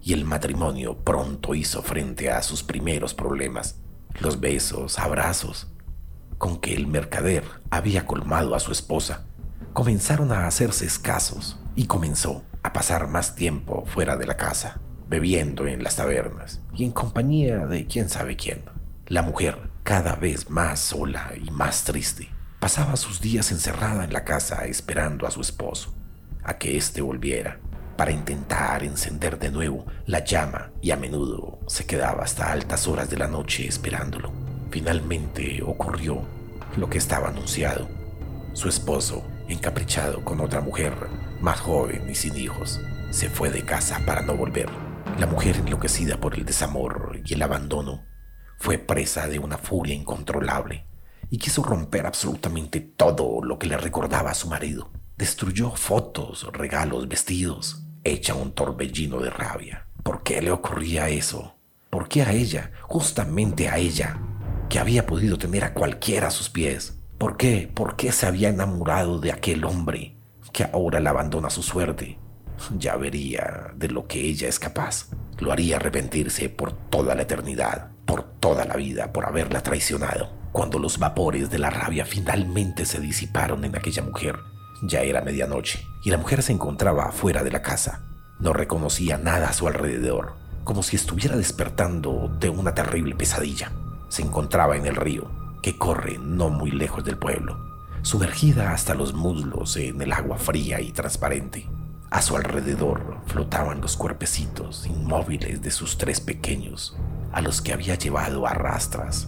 y 0.00 0.12
el 0.12 0.24
matrimonio 0.24 0.98
pronto 0.98 1.54
hizo 1.54 1.82
frente 1.82 2.30
a 2.30 2.42
sus 2.42 2.62
primeros 2.62 3.14
problemas, 3.14 3.76
los 4.20 4.38
besos, 4.38 4.98
abrazos, 4.98 5.68
con 6.36 6.58
que 6.58 6.74
el 6.74 6.86
mercader 6.86 7.44
había 7.70 8.06
colmado 8.06 8.54
a 8.54 8.60
su 8.60 8.70
esposa, 8.70 9.24
comenzaron 9.72 10.30
a 10.30 10.46
hacerse 10.46 10.84
escasos 10.84 11.58
y 11.74 11.86
comenzó 11.86 12.44
a 12.62 12.72
pasar 12.72 13.08
más 13.08 13.34
tiempo 13.34 13.84
fuera 13.86 14.16
de 14.16 14.26
la 14.26 14.36
casa, 14.36 14.78
bebiendo 15.14 15.68
en 15.68 15.84
las 15.84 15.94
tabernas 15.94 16.60
y 16.74 16.82
en 16.82 16.90
compañía 16.90 17.66
de 17.66 17.86
quién 17.86 18.08
sabe 18.08 18.34
quién. 18.34 18.62
La 19.06 19.22
mujer, 19.22 19.70
cada 19.84 20.16
vez 20.16 20.50
más 20.50 20.80
sola 20.80 21.30
y 21.40 21.52
más 21.52 21.84
triste, 21.84 22.30
pasaba 22.58 22.96
sus 22.96 23.20
días 23.20 23.52
encerrada 23.52 24.02
en 24.02 24.12
la 24.12 24.24
casa 24.24 24.64
esperando 24.64 25.24
a 25.28 25.30
su 25.30 25.40
esposo, 25.40 25.94
a 26.42 26.58
que 26.58 26.76
éste 26.76 27.00
volviera 27.00 27.60
para 27.96 28.10
intentar 28.10 28.82
encender 28.82 29.38
de 29.38 29.52
nuevo 29.52 29.86
la 30.04 30.24
llama 30.24 30.72
y 30.82 30.90
a 30.90 30.96
menudo 30.96 31.60
se 31.68 31.86
quedaba 31.86 32.24
hasta 32.24 32.50
altas 32.50 32.88
horas 32.88 33.08
de 33.08 33.16
la 33.16 33.28
noche 33.28 33.68
esperándolo. 33.68 34.32
Finalmente 34.72 35.62
ocurrió 35.62 36.22
lo 36.76 36.90
que 36.90 36.98
estaba 36.98 37.28
anunciado. 37.28 37.88
Su 38.52 38.68
esposo, 38.68 39.24
encaprichado 39.46 40.24
con 40.24 40.40
otra 40.40 40.60
mujer, 40.60 40.92
más 41.40 41.60
joven 41.60 42.10
y 42.10 42.16
sin 42.16 42.36
hijos, 42.36 42.80
se 43.10 43.30
fue 43.30 43.50
de 43.50 43.64
casa 43.64 44.00
para 44.04 44.22
no 44.22 44.34
volver. 44.34 44.83
La 45.18 45.26
mujer, 45.26 45.56
enloquecida 45.56 46.18
por 46.18 46.34
el 46.34 46.44
desamor 46.44 47.20
y 47.24 47.34
el 47.34 47.42
abandono, 47.42 48.04
fue 48.58 48.78
presa 48.78 49.28
de 49.28 49.38
una 49.38 49.58
furia 49.58 49.94
incontrolable 49.94 50.86
y 51.30 51.38
quiso 51.38 51.62
romper 51.62 52.06
absolutamente 52.06 52.80
todo 52.80 53.42
lo 53.42 53.58
que 53.58 53.66
le 53.66 53.76
recordaba 53.76 54.30
a 54.30 54.34
su 54.34 54.48
marido. 54.48 54.90
Destruyó 55.16 55.70
fotos, 55.70 56.48
regalos, 56.52 57.08
vestidos, 57.08 57.84
hecha 58.02 58.34
un 58.34 58.52
torbellino 58.52 59.20
de 59.20 59.30
rabia. 59.30 59.86
¿Por 60.02 60.22
qué 60.22 60.42
le 60.42 60.50
ocurría 60.50 61.08
eso? 61.08 61.54
¿Por 61.90 62.08
qué 62.08 62.22
a 62.22 62.32
ella, 62.32 62.72
justamente 62.82 63.68
a 63.68 63.78
ella, 63.78 64.18
que 64.68 64.78
había 64.78 65.06
podido 65.06 65.38
tener 65.38 65.64
a 65.64 65.74
cualquiera 65.74 66.28
a 66.28 66.32
sus 66.32 66.50
pies? 66.50 66.98
¿Por 67.18 67.36
qué? 67.36 67.70
¿Por 67.72 67.96
qué 67.96 68.10
se 68.10 68.26
había 68.26 68.48
enamorado 68.48 69.20
de 69.20 69.32
aquel 69.32 69.64
hombre 69.64 70.16
que 70.52 70.64
ahora 70.64 71.00
la 71.00 71.10
abandona 71.10 71.48
a 71.48 71.50
su 71.50 71.62
suerte? 71.62 72.18
Ya 72.78 72.96
vería 72.96 73.72
de 73.74 73.88
lo 73.88 74.06
que 74.06 74.20
ella 74.20 74.48
es 74.48 74.58
capaz. 74.58 75.08
Lo 75.38 75.52
haría 75.52 75.76
arrepentirse 75.76 76.48
por 76.48 76.72
toda 76.72 77.14
la 77.14 77.22
eternidad, 77.22 77.90
por 78.06 78.22
toda 78.22 78.64
la 78.64 78.76
vida, 78.76 79.12
por 79.12 79.26
haberla 79.26 79.62
traicionado. 79.62 80.30
Cuando 80.52 80.78
los 80.78 80.98
vapores 80.98 81.50
de 81.50 81.58
la 81.58 81.70
rabia 81.70 82.04
finalmente 82.04 82.86
se 82.86 83.00
disiparon 83.00 83.64
en 83.64 83.76
aquella 83.76 84.02
mujer, 84.02 84.38
ya 84.82 85.00
era 85.00 85.20
medianoche 85.20 85.84
y 86.04 86.10
la 86.10 86.18
mujer 86.18 86.42
se 86.42 86.52
encontraba 86.52 87.10
fuera 87.10 87.42
de 87.42 87.50
la 87.50 87.62
casa. 87.62 88.02
No 88.38 88.52
reconocía 88.52 89.18
nada 89.18 89.48
a 89.48 89.52
su 89.52 89.66
alrededor, 89.66 90.34
como 90.64 90.82
si 90.82 90.96
estuviera 90.96 91.36
despertando 91.36 92.34
de 92.38 92.50
una 92.50 92.74
terrible 92.74 93.14
pesadilla. 93.14 93.72
Se 94.08 94.22
encontraba 94.22 94.76
en 94.76 94.86
el 94.86 94.96
río, 94.96 95.30
que 95.62 95.78
corre 95.78 96.18
no 96.18 96.50
muy 96.50 96.70
lejos 96.70 97.04
del 97.04 97.16
pueblo, 97.16 97.58
sumergida 98.02 98.72
hasta 98.72 98.94
los 98.94 99.14
muslos 99.14 99.76
en 99.76 100.00
el 100.02 100.12
agua 100.12 100.36
fría 100.36 100.80
y 100.80 100.92
transparente. 100.92 101.66
A 102.14 102.22
su 102.22 102.36
alrededor 102.36 103.18
flotaban 103.26 103.80
los 103.80 103.96
cuerpecitos 103.96 104.86
inmóviles 104.86 105.62
de 105.62 105.72
sus 105.72 105.98
tres 105.98 106.20
pequeños, 106.20 106.96
a 107.32 107.40
los 107.40 107.60
que 107.60 107.72
había 107.72 107.96
llevado 107.96 108.46
a 108.46 108.54
rastras, 108.54 109.26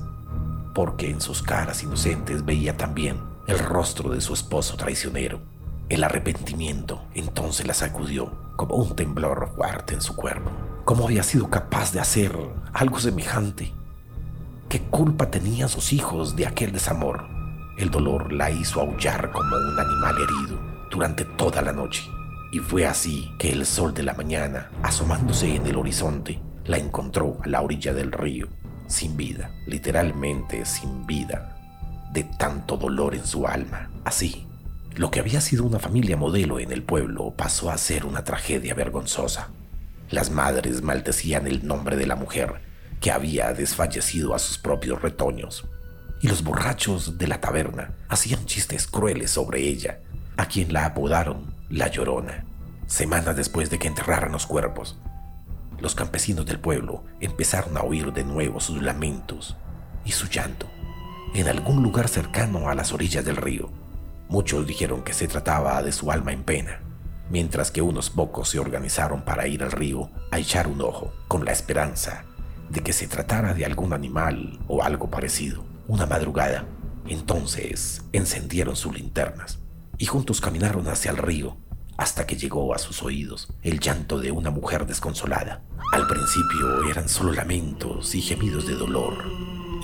porque 0.72 1.10
en 1.10 1.20
sus 1.20 1.42
caras 1.42 1.82
inocentes 1.82 2.44
veía 2.44 2.76
también 2.76 3.18
el 3.48 3.58
rostro 3.58 4.10
de 4.10 4.20
su 4.20 4.34
esposo 4.34 4.76
traicionero. 4.76 5.40
El 5.88 6.04
arrepentimiento 6.04 7.02
entonces 7.14 7.66
la 7.66 7.74
sacudió 7.74 8.30
como 8.54 8.76
un 8.76 8.94
temblor 8.94 9.50
fuerte 9.56 9.94
en 9.94 10.00
su 10.00 10.14
cuerpo. 10.14 10.52
¿Cómo 10.84 11.06
había 11.06 11.24
sido 11.24 11.50
capaz 11.50 11.92
de 11.92 11.98
hacer 11.98 12.38
algo 12.72 13.00
semejante? 13.00 13.74
¿Qué 14.68 14.80
culpa 14.82 15.28
tenían 15.28 15.68
sus 15.68 15.92
hijos 15.92 16.36
de 16.36 16.46
aquel 16.46 16.70
desamor? 16.70 17.26
El 17.78 17.90
dolor 17.90 18.32
la 18.32 18.52
hizo 18.52 18.80
aullar 18.80 19.32
como 19.32 19.56
un 19.56 19.76
animal 19.76 20.14
herido 20.18 20.60
durante 20.88 21.24
toda 21.24 21.62
la 21.62 21.72
noche. 21.72 22.08
Y 22.56 22.58
fue 22.58 22.86
así 22.86 23.30
que 23.38 23.52
el 23.52 23.66
sol 23.66 23.92
de 23.92 24.02
la 24.02 24.14
mañana, 24.14 24.70
asomándose 24.82 25.56
en 25.56 25.66
el 25.66 25.76
horizonte, 25.76 26.40
la 26.64 26.78
encontró 26.78 27.36
a 27.44 27.48
la 27.48 27.60
orilla 27.60 27.92
del 27.92 28.10
río, 28.12 28.48
sin 28.86 29.14
vida, 29.14 29.50
literalmente 29.66 30.64
sin 30.64 31.04
vida, 31.04 31.54
de 32.14 32.24
tanto 32.24 32.78
dolor 32.78 33.14
en 33.14 33.26
su 33.26 33.46
alma. 33.46 33.90
Así, 34.06 34.46
lo 34.94 35.10
que 35.10 35.20
había 35.20 35.42
sido 35.42 35.64
una 35.64 35.78
familia 35.78 36.16
modelo 36.16 36.58
en 36.58 36.72
el 36.72 36.82
pueblo 36.82 37.34
pasó 37.36 37.70
a 37.70 37.76
ser 37.76 38.06
una 38.06 38.24
tragedia 38.24 38.72
vergonzosa. 38.72 39.50
Las 40.08 40.30
madres 40.30 40.80
maldecían 40.80 41.46
el 41.46 41.66
nombre 41.66 41.98
de 41.98 42.06
la 42.06 42.16
mujer 42.16 42.62
que 43.02 43.10
había 43.10 43.52
desfallecido 43.52 44.34
a 44.34 44.38
sus 44.38 44.56
propios 44.56 45.02
retoños, 45.02 45.68
y 46.22 46.28
los 46.28 46.42
borrachos 46.42 47.18
de 47.18 47.28
la 47.28 47.38
taberna 47.38 47.94
hacían 48.08 48.46
chistes 48.46 48.86
crueles 48.86 49.30
sobre 49.30 49.60
ella, 49.60 50.00
a 50.38 50.46
quien 50.46 50.72
la 50.72 50.86
apodaron 50.86 51.55
la 51.68 51.88
Llorona. 51.88 52.44
Semanas 52.86 53.34
después 53.36 53.70
de 53.70 53.78
que 53.78 53.88
enterraran 53.88 54.30
los 54.30 54.46
cuerpos, 54.46 54.98
los 55.80 55.94
campesinos 55.94 56.46
del 56.46 56.60
pueblo 56.60 57.04
empezaron 57.20 57.76
a 57.76 57.82
oír 57.82 58.12
de 58.12 58.24
nuevo 58.24 58.60
sus 58.60 58.80
lamentos 58.80 59.56
y 60.04 60.12
su 60.12 60.28
llanto 60.28 60.68
en 61.34 61.48
algún 61.48 61.82
lugar 61.82 62.08
cercano 62.08 62.68
a 62.68 62.74
las 62.74 62.92
orillas 62.92 63.24
del 63.24 63.36
río. 63.36 63.68
Muchos 64.28 64.66
dijeron 64.66 65.02
que 65.02 65.12
se 65.12 65.26
trataba 65.26 65.82
de 65.82 65.92
su 65.92 66.10
alma 66.10 66.32
en 66.32 66.44
pena, 66.44 66.80
mientras 67.30 67.70
que 67.70 67.82
unos 67.82 68.10
pocos 68.10 68.48
se 68.48 68.60
organizaron 68.60 69.22
para 69.22 69.48
ir 69.48 69.62
al 69.64 69.72
río 69.72 70.08
a 70.30 70.38
echar 70.38 70.68
un 70.68 70.80
ojo, 70.80 71.12
con 71.26 71.44
la 71.44 71.52
esperanza 71.52 72.24
de 72.70 72.80
que 72.80 72.92
se 72.92 73.08
tratara 73.08 73.54
de 73.54 73.66
algún 73.66 73.92
animal 73.92 74.60
o 74.68 74.82
algo 74.82 75.10
parecido. 75.10 75.64
Una 75.88 76.06
madrugada, 76.06 76.64
entonces 77.06 78.02
encendieron 78.12 78.76
sus 78.76 78.94
linternas 78.94 79.58
y 79.98 80.06
juntos 80.06 80.40
caminaron 80.40 80.88
hacia 80.88 81.10
el 81.10 81.18
río 81.18 81.56
hasta 81.96 82.26
que 82.26 82.36
llegó 82.36 82.74
a 82.74 82.78
sus 82.78 83.02
oídos 83.02 83.48
el 83.62 83.80
llanto 83.80 84.18
de 84.18 84.30
una 84.30 84.50
mujer 84.50 84.86
desconsolada. 84.86 85.62
Al 85.92 86.06
principio 86.06 86.88
eran 86.90 87.08
solo 87.08 87.32
lamentos 87.32 88.14
y 88.14 88.20
gemidos 88.20 88.66
de 88.66 88.74
dolor, 88.74 89.24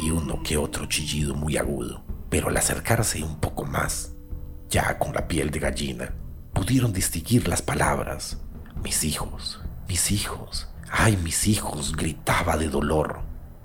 y 0.03 0.11
uno 0.11 0.43
que 0.43 0.57
otro 0.57 0.87
chillido 0.87 1.35
muy 1.35 1.57
agudo, 1.57 2.05
pero 2.29 2.49
al 2.49 2.57
acercarse 2.57 3.23
un 3.23 3.41
poco 3.41 3.65
más, 3.65 4.13
ya 4.69 4.99
con 4.99 5.15
la 5.15 5.29
piel 5.29 5.51
de 5.51 5.61
gallina, 5.61 6.15
pudieron 6.53 6.93
distinguir 6.93 7.49
las 7.49 7.63
palabras. 7.63 8.39
Mis 8.83 9.05
hijos, 9.05 9.61
mis 9.89 10.11
hijos, 10.11 10.69
ay 10.91 11.17
mis 11.17 11.47
hijos, 11.47 11.95
gritaba 11.97 12.57
de 12.57 12.69
dolor. 12.69 13.21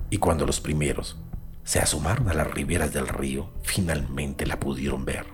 Y 0.10 0.20
cuando 0.20 0.46
los 0.46 0.62
primeros 0.62 1.18
se 1.64 1.80
asomaron 1.80 2.30
a 2.30 2.34
las 2.34 2.50
riberas 2.50 2.94
del 2.94 3.08
río, 3.08 3.52
finalmente 3.64 4.46
la 4.46 4.60
pudieron 4.60 5.04
ver, 5.04 5.26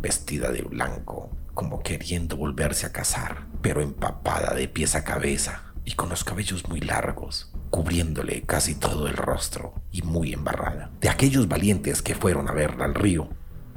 vestida 0.00 0.50
de 0.50 0.62
blanco, 0.62 1.30
como 1.54 1.82
queriendo 1.82 2.36
volverse 2.36 2.86
a 2.86 2.92
casar, 2.92 3.46
pero 3.62 3.80
empapada 3.80 4.54
de 4.54 4.68
pies 4.68 4.94
a 4.94 5.04
cabeza 5.04 5.72
y 5.84 5.92
con 5.92 6.08
los 6.08 6.22
cabellos 6.22 6.68
muy 6.68 6.80
largos, 6.80 7.52
cubriéndole 7.70 8.42
casi 8.42 8.74
todo 8.74 9.08
el 9.08 9.16
rostro 9.16 9.74
y 9.90 10.02
muy 10.02 10.32
embarrada. 10.32 10.90
De 11.00 11.08
aquellos 11.08 11.48
valientes 11.48 12.02
que 12.02 12.14
fueron 12.14 12.48
a 12.48 12.52
verla 12.52 12.84
al 12.84 12.94
río, 12.94 13.28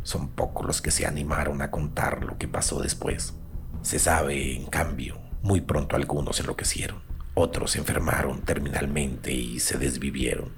son 0.04 0.30
pocos 0.30 0.66
los 0.66 0.82
que 0.82 0.92
se 0.92 1.06
animaron 1.06 1.62
a 1.62 1.72
contar 1.72 2.24
lo 2.24 2.38
que 2.38 2.48
pasó 2.48 2.82
después. 2.82 3.34
Se 3.82 3.98
sabe, 3.98 4.56
en 4.56 4.66
cambio, 4.66 5.20
muy 5.42 5.62
pronto 5.62 5.96
algunos 5.96 6.40
enloquecieron, 6.40 7.02
otros 7.34 7.72
se 7.72 7.80
enfermaron 7.80 8.42
terminalmente 8.42 9.32
y 9.32 9.60
se 9.60 9.78
desvivieron, 9.78 10.50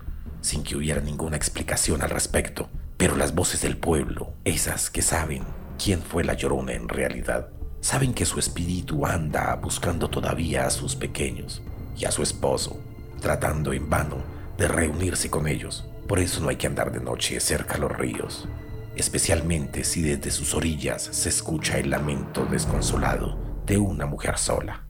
sin 0.41 0.63
que 0.63 0.75
hubiera 0.75 1.01
ninguna 1.01 1.37
explicación 1.37 2.01
al 2.01 2.09
respecto. 2.09 2.69
Pero 2.97 3.15
las 3.15 3.35
voces 3.35 3.61
del 3.61 3.77
pueblo, 3.77 4.33
esas 4.45 4.89
que 4.89 5.01
saben 5.01 5.43
quién 5.83 6.01
fue 6.01 6.23
la 6.23 6.33
llorona 6.33 6.73
en 6.73 6.87
realidad, 6.87 7.49
saben 7.81 8.13
que 8.13 8.25
su 8.25 8.39
espíritu 8.39 9.05
anda 9.05 9.55
buscando 9.55 10.09
todavía 10.09 10.65
a 10.65 10.69
sus 10.69 10.95
pequeños 10.95 11.61
y 11.97 12.05
a 12.05 12.11
su 12.11 12.23
esposo, 12.23 12.79
tratando 13.19 13.73
en 13.73 13.89
vano 13.89 14.17
de 14.57 14.67
reunirse 14.67 15.29
con 15.29 15.47
ellos. 15.47 15.85
Por 16.07 16.19
eso 16.19 16.41
no 16.41 16.49
hay 16.49 16.55
que 16.55 16.67
andar 16.67 16.91
de 16.91 17.01
noche 17.01 17.39
cerca 17.39 17.75
a 17.75 17.79
los 17.79 17.91
ríos, 17.91 18.47
especialmente 18.95 19.83
si 19.83 20.01
desde 20.01 20.31
sus 20.31 20.53
orillas 20.53 21.03
se 21.03 21.29
escucha 21.29 21.79
el 21.79 21.89
lamento 21.89 22.45
desconsolado 22.45 23.37
de 23.65 23.77
una 23.77 24.05
mujer 24.05 24.37
sola. 24.37 24.85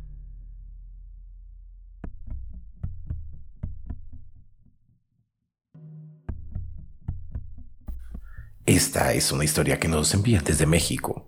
Esta 8.66 9.12
es 9.12 9.34
una 9.34 9.44
historia 9.44 9.78
que 9.78 9.90
nos 9.90 10.14
envía 10.14 10.40
desde 10.40 10.66
México, 10.66 11.28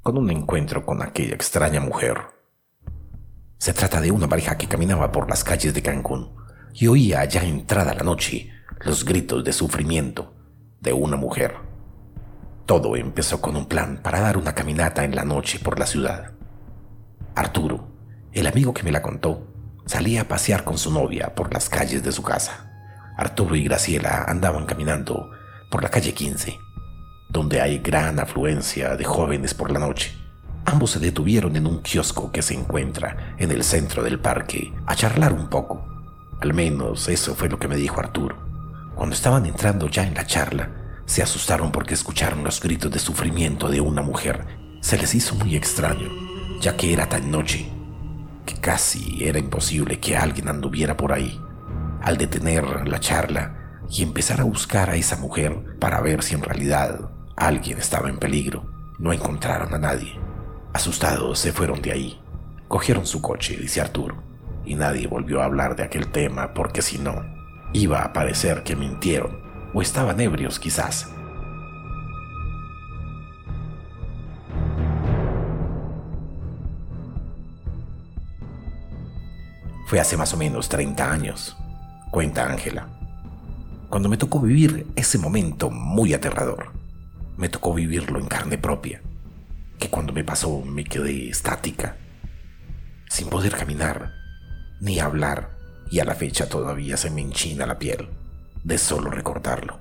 con 0.00 0.16
un 0.16 0.30
encuentro 0.30 0.86
con 0.86 1.02
aquella 1.02 1.34
extraña 1.34 1.80
mujer. 1.80 2.16
Se 3.58 3.74
trata 3.74 4.00
de 4.00 4.10
una 4.10 4.26
pareja 4.26 4.56
que 4.56 4.68
caminaba 4.68 5.12
por 5.12 5.28
las 5.28 5.44
calles 5.44 5.74
de 5.74 5.82
Cancún 5.82 6.34
y 6.72 6.86
oía 6.86 7.26
ya 7.26 7.44
entrada 7.44 7.92
la 7.92 8.02
noche 8.02 8.50
los 8.80 9.04
gritos 9.04 9.44
de 9.44 9.52
sufrimiento 9.52 10.32
de 10.80 10.94
una 10.94 11.18
mujer. 11.18 11.56
Todo 12.64 12.96
empezó 12.96 13.42
con 13.42 13.54
un 13.54 13.66
plan 13.66 14.00
para 14.02 14.20
dar 14.20 14.38
una 14.38 14.54
caminata 14.54 15.04
en 15.04 15.14
la 15.14 15.26
noche 15.26 15.58
por 15.58 15.78
la 15.78 15.84
ciudad. 15.84 16.32
Arturo, 17.34 17.86
el 18.32 18.46
amigo 18.46 18.72
que 18.72 18.82
me 18.82 18.92
la 18.92 19.02
contó, 19.02 19.46
salía 19.84 20.22
a 20.22 20.28
pasear 20.28 20.64
con 20.64 20.78
su 20.78 20.90
novia 20.90 21.34
por 21.34 21.52
las 21.52 21.68
calles 21.68 22.02
de 22.02 22.12
su 22.12 22.22
casa. 22.22 22.72
Arturo 23.18 23.56
y 23.56 23.64
Graciela 23.64 24.24
andaban 24.26 24.64
caminando 24.64 25.32
por 25.72 25.82
la 25.82 25.88
calle 25.88 26.12
15, 26.12 26.58
donde 27.32 27.62
hay 27.62 27.78
gran 27.78 28.20
afluencia 28.20 28.94
de 28.94 29.04
jóvenes 29.04 29.54
por 29.54 29.70
la 29.70 29.78
noche. 29.78 30.14
Ambos 30.66 30.90
se 30.90 30.98
detuvieron 30.98 31.56
en 31.56 31.66
un 31.66 31.80
kiosco 31.80 32.30
que 32.30 32.42
se 32.42 32.52
encuentra 32.52 33.34
en 33.38 33.50
el 33.50 33.64
centro 33.64 34.02
del 34.02 34.20
parque 34.20 34.74
a 34.86 34.94
charlar 34.94 35.32
un 35.32 35.48
poco. 35.48 35.82
Al 36.42 36.52
menos 36.52 37.08
eso 37.08 37.34
fue 37.34 37.48
lo 37.48 37.58
que 37.58 37.68
me 37.68 37.76
dijo 37.76 38.00
Arturo. 38.00 38.36
Cuando 38.94 39.14
estaban 39.14 39.46
entrando 39.46 39.88
ya 39.88 40.06
en 40.06 40.12
la 40.12 40.26
charla, 40.26 40.70
se 41.06 41.22
asustaron 41.22 41.72
porque 41.72 41.94
escucharon 41.94 42.44
los 42.44 42.60
gritos 42.60 42.90
de 42.90 42.98
sufrimiento 42.98 43.70
de 43.70 43.80
una 43.80 44.02
mujer. 44.02 44.44
Se 44.82 44.98
les 44.98 45.14
hizo 45.14 45.34
muy 45.34 45.56
extraño, 45.56 46.10
ya 46.60 46.76
que 46.76 46.92
era 46.92 47.08
tan 47.08 47.30
noche, 47.30 47.66
que 48.44 48.56
casi 48.56 49.24
era 49.24 49.38
imposible 49.38 50.00
que 50.00 50.18
alguien 50.18 50.48
anduviera 50.48 50.98
por 50.98 51.12
ahí. 51.12 51.40
Al 52.02 52.18
detener 52.18 52.86
la 52.86 53.00
charla 53.00 53.80
y 53.88 54.02
empezar 54.02 54.40
a 54.40 54.44
buscar 54.44 54.90
a 54.90 54.96
esa 54.96 55.16
mujer 55.16 55.78
para 55.80 56.00
ver 56.02 56.22
si 56.22 56.34
en 56.34 56.42
realidad 56.42 57.10
alguien 57.36 57.78
estaba 57.78 58.08
en 58.08 58.18
peligro, 58.18 58.64
no 58.98 59.12
encontraron 59.12 59.74
a 59.74 59.78
nadie. 59.78 60.18
Asustados 60.72 61.38
se 61.38 61.52
fueron 61.52 61.82
de 61.82 61.92
ahí. 61.92 62.20
Cogieron 62.68 63.06
su 63.06 63.20
coche, 63.20 63.56
dice 63.56 63.80
Arturo, 63.80 64.22
y 64.64 64.74
nadie 64.74 65.06
volvió 65.06 65.42
a 65.42 65.44
hablar 65.44 65.76
de 65.76 65.82
aquel 65.82 66.08
tema 66.08 66.54
porque 66.54 66.82
si 66.82 66.98
no, 66.98 67.22
iba 67.72 68.02
a 68.02 68.12
parecer 68.12 68.62
que 68.62 68.76
mintieron 68.76 69.40
o 69.74 69.82
estaban 69.82 70.20
ebrios 70.20 70.58
quizás. 70.58 71.10
Fue 79.86 80.00
hace 80.00 80.16
más 80.16 80.32
o 80.32 80.38
menos 80.38 80.70
30 80.70 81.12
años, 81.12 81.54
cuenta 82.10 82.50
Ángela, 82.50 82.88
cuando 83.90 84.08
me 84.08 84.16
tocó 84.16 84.40
vivir 84.40 84.86
ese 84.96 85.18
momento 85.18 85.70
muy 85.70 86.14
aterrador. 86.14 86.81
Me 87.42 87.48
tocó 87.48 87.74
vivirlo 87.74 88.20
en 88.20 88.28
carne 88.28 88.56
propia, 88.56 89.02
que 89.80 89.90
cuando 89.90 90.12
me 90.12 90.22
pasó 90.22 90.62
me 90.64 90.84
quedé 90.84 91.28
estática, 91.28 91.96
sin 93.08 93.28
poder 93.30 93.50
caminar 93.50 94.12
ni 94.80 95.00
hablar, 95.00 95.50
y 95.90 95.98
a 95.98 96.04
la 96.04 96.14
fecha 96.14 96.48
todavía 96.48 96.96
se 96.96 97.10
me 97.10 97.20
enchina 97.20 97.66
la 97.66 97.80
piel 97.80 98.10
de 98.62 98.78
solo 98.78 99.10
recordarlo. 99.10 99.80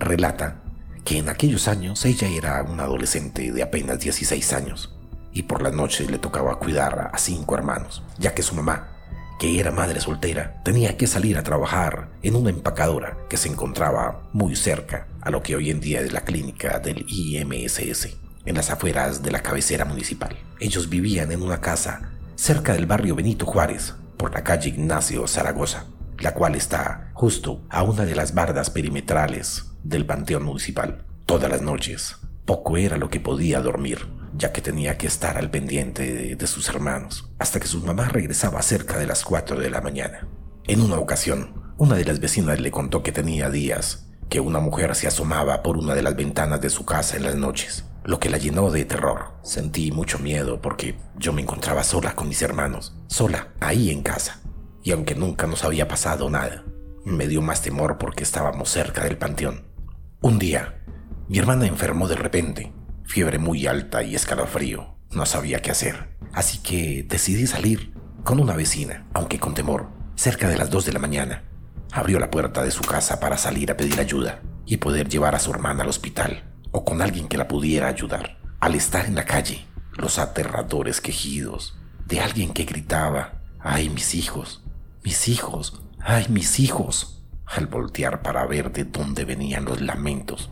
Relata 0.00 0.64
que 1.04 1.18
en 1.18 1.28
aquellos 1.28 1.68
años 1.68 2.04
ella 2.04 2.26
era 2.26 2.60
una 2.64 2.82
adolescente 2.82 3.52
de 3.52 3.62
apenas 3.62 4.00
16 4.00 4.52
años 4.52 4.98
y 5.32 5.44
por 5.44 5.62
la 5.62 5.70
noche 5.70 6.10
le 6.10 6.18
tocaba 6.18 6.58
cuidar 6.58 7.12
a 7.12 7.18
cinco 7.18 7.54
hermanos, 7.54 8.02
ya 8.18 8.34
que 8.34 8.42
su 8.42 8.56
mamá 8.56 8.93
que 9.38 9.58
era 9.58 9.70
madre 9.70 10.00
soltera, 10.00 10.60
tenía 10.64 10.96
que 10.96 11.06
salir 11.06 11.36
a 11.36 11.42
trabajar 11.42 12.08
en 12.22 12.36
una 12.36 12.50
empacadora 12.50 13.16
que 13.28 13.36
se 13.36 13.48
encontraba 13.48 14.28
muy 14.32 14.56
cerca 14.56 15.06
a 15.20 15.30
lo 15.30 15.42
que 15.42 15.56
hoy 15.56 15.70
en 15.70 15.80
día 15.80 16.00
es 16.00 16.12
la 16.12 16.22
clínica 16.22 16.78
del 16.78 17.04
IMSS, 17.08 18.16
en 18.44 18.54
las 18.54 18.70
afueras 18.70 19.22
de 19.22 19.30
la 19.30 19.42
cabecera 19.42 19.84
municipal. 19.84 20.36
Ellos 20.60 20.88
vivían 20.88 21.32
en 21.32 21.42
una 21.42 21.60
casa 21.60 22.10
cerca 22.36 22.72
del 22.72 22.86
barrio 22.86 23.14
Benito 23.14 23.46
Juárez, 23.46 23.94
por 24.16 24.32
la 24.32 24.44
calle 24.44 24.70
Ignacio 24.70 25.26
Zaragoza, 25.26 25.86
la 26.18 26.34
cual 26.34 26.54
está 26.54 27.10
justo 27.14 27.62
a 27.68 27.82
una 27.82 28.04
de 28.04 28.14
las 28.14 28.34
bardas 28.34 28.70
perimetrales 28.70 29.66
del 29.82 30.06
panteón 30.06 30.44
municipal. 30.44 31.04
Todas 31.26 31.50
las 31.50 31.62
noches, 31.62 32.16
poco 32.44 32.76
era 32.76 32.96
lo 32.96 33.10
que 33.10 33.20
podía 33.20 33.60
dormir 33.60 34.06
ya 34.36 34.52
que 34.52 34.60
tenía 34.60 34.98
que 34.98 35.06
estar 35.06 35.38
al 35.38 35.50
pendiente 35.50 36.34
de, 36.36 36.46
sus 36.46 36.68
hermanos, 36.68 37.30
hasta 37.38 37.60
que 37.60 37.66
su 37.66 37.80
mamá 37.80 38.08
regresaba 38.08 38.60
cerca 38.62 38.98
de 38.98 39.06
las 39.06 39.24
4 39.24 39.58
de 39.60 39.70
la 39.70 39.80
mañana. 39.80 40.28
En 40.64 40.80
una 40.80 40.98
ocasión, 40.98 41.74
una 41.78 41.96
de 41.96 42.04
las 42.04 42.20
vecinas 42.20 42.60
le 42.60 42.70
contó 42.70 43.02
que 43.02 43.12
tenía 43.12 43.50
días 43.50 44.06
que 44.28 44.40
una 44.40 44.58
mujer 44.58 44.94
se 44.94 45.06
asomaba 45.06 45.62
por 45.62 45.76
una 45.76 45.94
de 45.94 46.02
las 46.02 46.16
ventanas 46.16 46.60
de 46.60 46.70
su 46.70 46.84
casa 46.84 47.16
en 47.16 47.24
las 47.24 47.36
noches, 47.36 47.84
lo 48.04 48.18
que 48.18 48.30
la 48.30 48.38
llenó 48.38 48.70
de 48.70 48.84
terror. 48.84 49.34
Sentí 49.42 49.92
mucho 49.92 50.18
miedo 50.18 50.60
porque 50.60 50.98
yo 51.16 51.32
me 51.32 51.42
encontraba 51.42 51.84
sola 51.84 52.14
con 52.14 52.28
mis 52.28 52.42
hermanos, 52.42 52.96
sola, 53.06 53.48
ahí 53.60 53.90
en 53.90 54.02
casa. 54.02 54.40
Y 54.82 54.92
aunque 54.92 55.14
nunca 55.14 55.46
nos 55.46 55.64
había 55.64 55.88
pasado 55.88 56.28
nada, 56.30 56.64
me 57.04 57.28
dio 57.28 57.42
más 57.42 57.62
temor 57.62 57.98
porque 57.98 58.24
estábamos 58.24 58.70
cerca 58.70 59.04
del 59.04 59.18
panteón. 59.18 59.66
Un 60.20 60.38
día, 60.38 60.82
mi 61.28 61.38
hermana 61.38 61.66
enfermó 61.66 62.08
de 62.08 62.16
repente 62.16 62.72
Fiebre 63.04 63.38
muy 63.38 63.66
alta 63.66 64.02
y 64.02 64.14
escalofrío. 64.14 64.96
No 65.12 65.26
sabía 65.26 65.62
qué 65.62 65.70
hacer. 65.70 66.16
Así 66.32 66.58
que 66.58 67.04
decidí 67.08 67.46
salir 67.46 67.92
con 68.24 68.40
una 68.40 68.56
vecina, 68.56 69.06
aunque 69.12 69.38
con 69.38 69.54
temor. 69.54 69.88
Cerca 70.16 70.48
de 70.48 70.56
las 70.56 70.70
2 70.70 70.86
de 70.86 70.92
la 70.92 70.98
mañana, 70.98 71.44
abrió 71.92 72.18
la 72.18 72.30
puerta 72.30 72.62
de 72.64 72.70
su 72.70 72.82
casa 72.82 73.20
para 73.20 73.36
salir 73.36 73.70
a 73.70 73.76
pedir 73.76 74.00
ayuda 74.00 74.40
y 74.66 74.78
poder 74.78 75.08
llevar 75.08 75.34
a 75.34 75.38
su 75.38 75.50
hermana 75.50 75.82
al 75.82 75.88
hospital 75.88 76.44
o 76.72 76.84
con 76.84 77.02
alguien 77.02 77.28
que 77.28 77.36
la 77.36 77.46
pudiera 77.46 77.88
ayudar. 77.88 78.38
Al 78.58 78.74
estar 78.74 79.06
en 79.06 79.14
la 79.14 79.24
calle, 79.24 79.64
los 79.92 80.18
aterradores 80.18 81.00
quejidos 81.00 81.76
de 82.06 82.20
alguien 82.20 82.52
que 82.52 82.64
gritaba, 82.64 83.42
¡ay 83.60 83.90
mis 83.90 84.14
hijos! 84.14 84.64
¡Mis 85.04 85.28
hijos! 85.28 85.82
¡ay 86.00 86.26
mis 86.30 86.58
hijos! 86.58 87.22
Al 87.46 87.66
voltear 87.66 88.22
para 88.22 88.46
ver 88.46 88.72
de 88.72 88.84
dónde 88.84 89.24
venían 89.24 89.64
los 89.66 89.80
lamentos, 89.80 90.50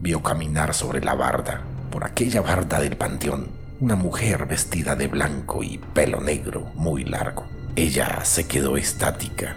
vio 0.00 0.22
caminar 0.22 0.74
sobre 0.74 1.02
la 1.02 1.14
barda 1.14 1.62
por 1.90 2.04
aquella 2.04 2.40
barda 2.40 2.80
del 2.80 2.96
panteón 2.96 3.60
una 3.80 3.96
mujer 3.96 4.46
vestida 4.46 4.94
de 4.94 5.08
blanco 5.08 5.62
y 5.62 5.78
pelo 5.78 6.20
negro 6.20 6.70
muy 6.74 7.04
largo. 7.04 7.46
Ella 7.76 8.24
se 8.24 8.46
quedó 8.46 8.76
estática, 8.76 9.56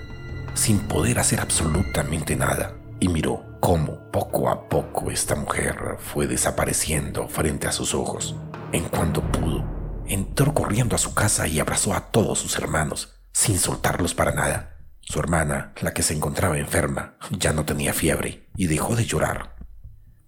sin 0.53 0.79
poder 0.79 1.19
hacer 1.19 1.41
absolutamente 1.41 2.35
nada, 2.35 2.73
y 2.99 3.09
miró 3.09 3.43
cómo 3.59 4.09
poco 4.11 4.49
a 4.49 4.69
poco 4.69 5.11
esta 5.11 5.35
mujer 5.35 5.97
fue 5.99 6.27
desapareciendo 6.27 7.27
frente 7.27 7.67
a 7.67 7.73
sus 7.73 7.93
ojos. 7.93 8.35
En 8.71 8.85
cuanto 8.85 9.21
pudo, 9.21 9.65
entró 10.07 10.53
corriendo 10.53 10.95
a 10.95 10.99
su 10.99 11.13
casa 11.13 11.47
y 11.47 11.59
abrazó 11.59 11.93
a 11.93 12.11
todos 12.11 12.39
sus 12.39 12.57
hermanos, 12.57 13.19
sin 13.33 13.59
soltarlos 13.59 14.13
para 14.13 14.31
nada. 14.31 14.77
Su 15.01 15.19
hermana, 15.19 15.73
la 15.81 15.93
que 15.93 16.01
se 16.01 16.13
encontraba 16.13 16.57
enferma, 16.57 17.17
ya 17.29 17.51
no 17.51 17.65
tenía 17.65 17.93
fiebre 17.93 18.47
y 18.55 18.67
dejó 18.67 18.95
de 18.95 19.05
llorar. 19.05 19.57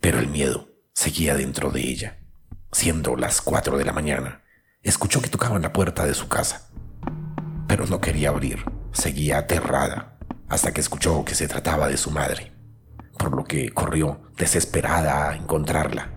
Pero 0.02 0.20
el 0.20 0.28
miedo 0.28 0.75
seguía 0.96 1.36
dentro 1.36 1.72
de 1.72 1.82
ella. 1.82 2.18
Siendo 2.72 3.16
las 3.18 3.42
cuatro 3.42 3.78
de 3.78 3.86
la 3.86 3.92
mañana, 3.92 4.42
escuchó 4.82 5.22
que 5.22 5.30
tocaban 5.30 5.62
la 5.62 5.74
puerta 5.74 6.06
de 6.06 6.14
su 6.14 6.30
casa, 6.30 6.70
pero 7.68 7.86
no 7.86 8.02
quería 8.02 8.30
abrir. 8.30 8.64
Seguía 8.94 9.40
aterrada 9.40 10.18
hasta 10.48 10.72
que 10.72 10.80
escuchó 10.80 11.26
que 11.26 11.36
se 11.36 11.50
trataba 11.50 11.90
de 11.90 11.98
su 11.98 12.12
madre, 12.12 12.54
por 13.20 13.36
lo 13.36 13.44
que 13.44 13.72
corrió 13.72 14.22
desesperada 14.38 15.30
a 15.30 15.36
encontrarla. 15.36 16.12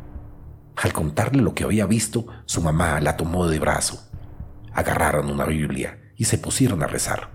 Al 0.77 0.93
contarle 0.93 1.43
lo 1.43 1.55
que 1.55 1.65
había 1.65 1.87
visto, 1.87 2.27
su 2.47 2.63
mamá 2.63 3.01
la 3.01 3.17
tomó 3.17 3.49
de 3.49 3.59
brazo. 3.59 4.09
Agarraron 4.73 5.29
una 5.29 5.45
Biblia 5.45 6.13
y 6.17 6.27
se 6.27 6.39
pusieron 6.39 6.85
a 6.85 6.87
rezar. 6.87 7.31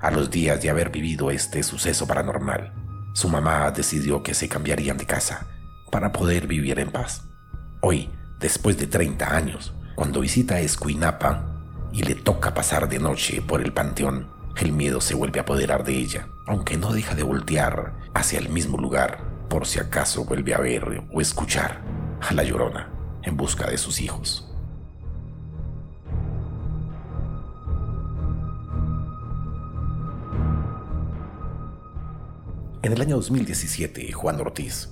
A 0.00 0.10
los 0.10 0.30
días 0.32 0.60
de 0.60 0.70
haber 0.70 0.90
vivido 0.90 1.30
este 1.30 1.62
suceso 1.62 2.08
paranormal, 2.08 2.72
su 3.14 3.28
mamá 3.28 3.70
decidió 3.70 4.24
que 4.24 4.34
se 4.34 4.48
cambiarían 4.48 4.96
de 4.96 5.06
casa 5.06 5.46
para 5.90 6.12
poder 6.12 6.46
vivir 6.46 6.78
en 6.78 6.90
paz. 6.90 7.24
Hoy, 7.80 8.10
después 8.38 8.78
de 8.78 8.86
30 8.86 9.34
años, 9.34 9.74
cuando 9.94 10.20
visita 10.20 10.60
Escuinapa 10.60 11.44
y 11.92 12.02
le 12.02 12.14
toca 12.14 12.54
pasar 12.54 12.88
de 12.88 12.98
noche 12.98 13.42
por 13.42 13.60
el 13.60 13.72
panteón, 13.72 14.28
el 14.56 14.72
miedo 14.72 15.00
se 15.00 15.14
vuelve 15.14 15.40
a 15.40 15.42
apoderar 15.42 15.84
de 15.84 15.96
ella, 15.96 16.28
aunque 16.46 16.76
no 16.76 16.92
deja 16.92 17.14
de 17.14 17.22
voltear 17.22 17.94
hacia 18.14 18.38
el 18.38 18.48
mismo 18.48 18.78
lugar 18.78 19.24
por 19.48 19.66
si 19.66 19.80
acaso 19.80 20.24
vuelve 20.24 20.54
a 20.54 20.58
ver 20.58 21.04
o 21.12 21.20
escuchar 21.20 21.82
a 22.20 22.32
la 22.34 22.44
llorona. 22.44 22.88
en 23.22 23.36
busca 23.36 23.68
de 23.68 23.76
sus 23.76 24.00
hijos. 24.00 24.50
En 32.82 32.94
el 32.94 33.00
año 33.02 33.16
2017, 33.16 34.10
Juan 34.12 34.40
Ortiz 34.40 34.88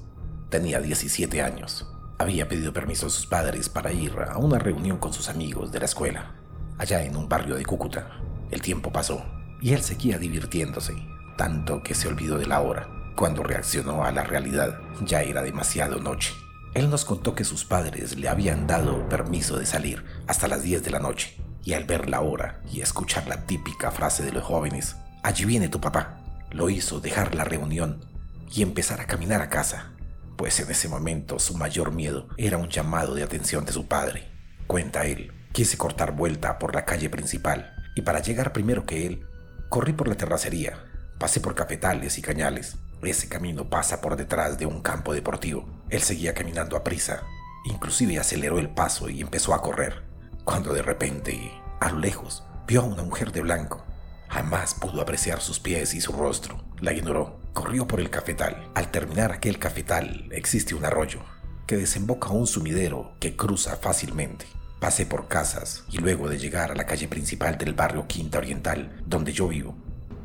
tenía 0.50 0.80
17 0.80 1.42
años. 1.42 1.87
Había 2.18 2.48
pedido 2.48 2.72
permiso 2.72 3.06
a 3.06 3.11
sus 3.11 3.26
padres 3.26 3.68
para 3.68 3.92
ir 3.92 4.12
a 4.28 4.38
una 4.38 4.58
reunión 4.58 4.98
con 4.98 5.12
sus 5.12 5.28
amigos 5.28 5.70
de 5.70 5.78
la 5.78 5.84
escuela, 5.84 6.34
allá 6.78 7.02
en 7.04 7.16
un 7.16 7.28
barrio 7.28 7.56
de 7.56 7.64
Cúcuta. 7.64 8.20
El 8.50 8.62
tiempo 8.62 8.90
pasó 8.90 9.24
y 9.61 9.72
él 9.72 9.82
seguía 9.82 10.18
divirtiéndose, 10.18 10.94
tanto 11.37 11.82
que 11.82 11.94
se 11.94 12.08
olvidó 12.08 12.38
de 12.38 12.46
la 12.46 12.61
hora. 12.61 12.88
Cuando 13.16 13.42
reaccionó 13.42 14.04
a 14.04 14.12
la 14.12 14.24
realidad, 14.24 14.80
ya 15.04 15.22
era 15.22 15.42
demasiado 15.42 15.98
noche. 16.00 16.32
Él 16.74 16.90
nos 16.90 17.04
contó 17.04 17.34
que 17.34 17.44
sus 17.44 17.64
padres 17.64 18.16
le 18.16 18.28
habían 18.28 18.66
dado 18.66 19.08
permiso 19.08 19.58
de 19.58 19.66
salir 19.66 20.04
hasta 20.26 20.48
las 20.48 20.62
10 20.62 20.84
de 20.84 20.90
la 20.90 21.00
noche, 21.00 21.37
y 21.64 21.72
al 21.72 21.84
ver 21.84 22.08
la 22.08 22.20
hora 22.20 22.61
y 22.72 22.80
escuchar 22.80 23.26
la 23.26 23.46
típica 23.46 23.90
frase 23.90 24.24
de 24.24 24.32
los 24.32 24.44
jóvenes, 24.44 24.96
allí 25.22 25.44
viene 25.44 25.68
tu 25.68 25.80
papá, 25.80 26.20
lo 26.50 26.70
hizo 26.70 27.00
dejar 27.00 27.34
la 27.34 27.44
reunión 27.44 28.04
y 28.52 28.62
empezar 28.62 29.00
a 29.00 29.06
caminar 29.06 29.42
a 29.42 29.50
casa, 29.50 29.92
pues 30.38 30.61
en 30.61 30.70
ese 30.70 30.88
momento 30.88 31.40
su 31.40 31.57
mayor 31.57 31.92
miedo 31.92 32.29
era 32.37 32.57
un 32.59 32.68
llamado 32.68 33.16
de 33.16 33.24
atención 33.24 33.64
de 33.64 33.72
su 33.72 33.88
padre. 33.88 34.29
Cuenta 34.68 35.05
él, 35.05 35.33
quise 35.53 35.77
cortar 35.77 36.12
vuelta 36.12 36.61
por 36.61 36.77
la 36.77 36.85
calle 36.85 37.11
principal 37.11 37.74
y 37.96 38.03
para 38.03 38.20
llegar 38.20 38.53
primero 38.53 38.87
que 38.87 39.05
él, 39.05 39.27
corrí 39.68 39.92
por 39.92 40.07
la 40.07 40.14
terracería, 40.14 40.79
pasé 41.18 41.40
por 41.40 41.57
cafetales 41.57 42.18
y 42.18 42.22
cañales. 42.22 42.77
Ese 43.03 43.29
camino 43.29 43.68
pasa 43.68 44.01
por 44.01 44.16
detrás 44.16 44.59
de 44.59 44.66
un 44.66 44.81
campo 44.81 45.12
deportivo. 45.12 45.68
Él 45.90 46.03
seguía 46.03 46.35
caminando 46.35 46.77
a 46.77 46.85
prisa, 46.85 47.24
inclusive 47.64 48.20
aceleró 48.20 48.61
el 48.61 48.70
paso 48.70 49.11
y 49.11 49.20
empezó 49.20 49.55
a 49.55 49.61
correr, 49.61 50.05
cuando 50.44 50.72
de 50.72 50.83
repente, 50.83 51.53
a 51.81 51.90
lo 51.90 51.98
lejos, 51.98 52.44
vio 52.64 52.83
a 52.83 52.85
una 52.85 53.03
mujer 53.03 53.33
de 53.33 53.42
blanco 53.42 53.85
Jamás 54.29 54.74
pudo 54.74 55.01
apreciar 55.01 55.40
sus 55.40 55.59
pies 55.59 55.94
y 55.94 56.01
su 56.01 56.12
rostro. 56.12 56.62
La 56.81 56.92
ignoró. 56.92 57.40
Corrió 57.59 57.88
por 57.88 57.99
el 57.99 58.09
cafetal. 58.09 58.71
Al 58.77 58.92
terminar 58.92 59.33
aquel 59.33 59.59
cafetal 59.59 60.29
existe 60.31 60.77
un 60.77 60.85
arroyo 60.85 61.18
que 61.66 61.77
desemboca 61.77 62.29
a 62.29 62.33
un 62.33 62.47
sumidero 62.47 63.16
que 63.18 63.35
cruza 63.35 63.77
fácilmente. 63.77 64.47
Pasé 64.79 65.07
por 65.07 65.27
casas 65.27 65.83
y 65.90 65.99
luego 65.99 66.29
de 66.29 66.38
llegar 66.38 66.71
a 66.71 66.77
la 66.77 66.87
calle 66.87 67.09
principal 67.09 67.59
del 67.59 67.75
barrio 67.75 68.07
Quinta 68.07 68.38
Oriental, 68.38 69.03
donde 69.05 69.33
yo 69.33 69.49
vivo, 69.49 69.77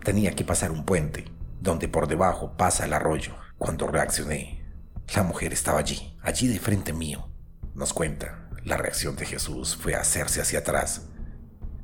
tenía 0.03 0.35
que 0.35 0.45
pasar 0.45 0.71
un 0.71 0.85
puente, 0.85 1.25
donde 1.59 1.87
por 1.87 2.07
debajo 2.07 2.55
pasa 2.55 2.85
el 2.85 2.93
arroyo. 2.93 3.33
Cuando 3.57 3.87
reaccioné, 3.87 4.63
la 5.15 5.23
mujer 5.23 5.53
estaba 5.53 5.79
allí, 5.79 6.15
allí 6.21 6.47
de 6.47 6.59
frente 6.59 6.93
mío. 6.93 7.29
Nos 7.73 7.93
cuenta, 7.93 8.47
la 8.63 8.77
reacción 8.77 9.15
de 9.15 9.25
Jesús 9.25 9.75
fue 9.75 9.95
hacerse 9.95 10.39
hacia 10.39 10.59
atrás 10.59 11.07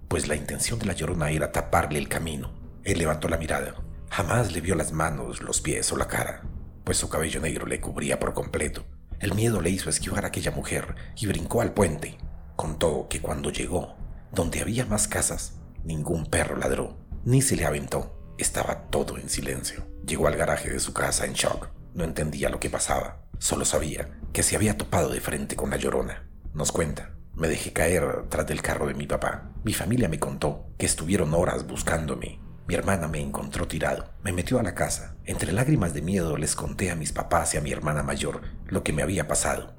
pues 0.10 0.28
la 0.28 0.36
intención 0.36 0.80
de 0.80 0.88
la 0.88 0.94
llorona 0.94 1.30
era 1.30 1.52
taparle 1.52 2.00
el 2.00 2.10
camino. 2.10 2.52
Él 2.84 2.98
levantó 2.98 3.30
la 3.30 3.38
mirada. 3.38 3.76
Jamás 4.10 4.52
le 4.52 4.62
vio 4.62 4.76
las 4.76 4.92
manos, 4.92 5.42
los 5.42 5.62
pies 5.62 5.92
o 5.92 5.98
la 5.98 6.08
cara, 6.08 6.44
pues 6.84 6.98
su 6.98 7.10
cabello 7.10 7.42
negro 7.42 7.66
le 7.66 7.80
cubría 7.80 8.20
por 8.20 8.34
completo. 8.34 8.86
El 9.20 9.34
miedo 9.34 9.62
le 9.62 9.70
hizo 9.70 9.90
esquivar 9.90 10.26
a 10.26 10.30
aquella 10.30 10.52
mujer 10.52 10.96
y 11.16 11.28
brincó 11.28 11.62
al 11.62 11.74
puente. 11.74 12.18
Contó 12.56 13.08
que 13.10 13.22
cuando 13.22 13.52
llegó, 13.52 13.96
donde 14.32 14.62
había 14.62 14.86
más 14.86 15.08
casas, 15.08 15.54
ningún 15.84 16.26
perro 16.26 16.58
ladró, 16.58 16.98
ni 17.26 17.42
se 17.42 17.56
le 17.56 17.66
aventó. 17.66 18.16
Estaba 18.38 18.90
todo 18.90 19.18
en 19.18 19.30
silencio. 19.30 19.86
Llegó 20.06 20.28
al 20.28 20.38
garaje 20.38 20.70
de 20.70 20.80
su 20.80 20.94
casa 20.94 21.26
en 21.26 21.34
shock. 21.34 21.70
No 21.94 22.04
entendía 22.04 22.50
lo 22.50 22.60
que 22.60 22.70
pasaba. 22.70 23.24
Solo 23.38 23.66
sabía 23.66 24.10
que 24.34 24.44
se 24.44 24.56
había 24.56 24.78
topado 24.78 25.10
de 25.10 25.20
frente 25.20 25.56
con 25.56 25.70
la 25.70 25.78
llorona. 25.78 26.30
Nos 26.54 26.72
cuenta 26.72 27.12
me 27.40 27.48
dejé 27.48 27.72
caer 27.72 28.26
tras 28.28 28.46
del 28.48 28.62
carro 28.62 28.86
de 28.86 28.94
mi 28.94 29.08
papá. 29.08 29.50
Mi 29.64 29.74
familia 29.74 30.10
me 30.10 30.20
contó 30.20 30.66
que 30.78 30.86
estuvieron 30.86 31.34
horas 31.34 31.66
buscándome. 31.66 32.38
Mi 32.70 32.76
hermana 32.76 33.08
me 33.08 33.20
encontró 33.20 33.68
tirado. 33.68 34.12
Me 34.22 34.32
metió 34.32 34.60
a 34.60 34.64
la 34.64 34.76
casa. 34.76 35.16
Entre 35.26 35.52
lágrimas 35.52 35.96
de 35.96 36.04
miedo 36.04 36.38
les 36.38 36.56
conté 36.56 36.92
a 36.92 36.96
mis 36.96 37.12
papás 37.12 37.56
y 37.56 37.58
a 37.58 37.62
mi 37.62 37.72
hermana 37.72 38.04
mayor 38.04 38.44
lo 38.68 38.84
que 38.84 38.94
me 38.94 39.02
había 39.02 39.28
pasado. 39.28 39.74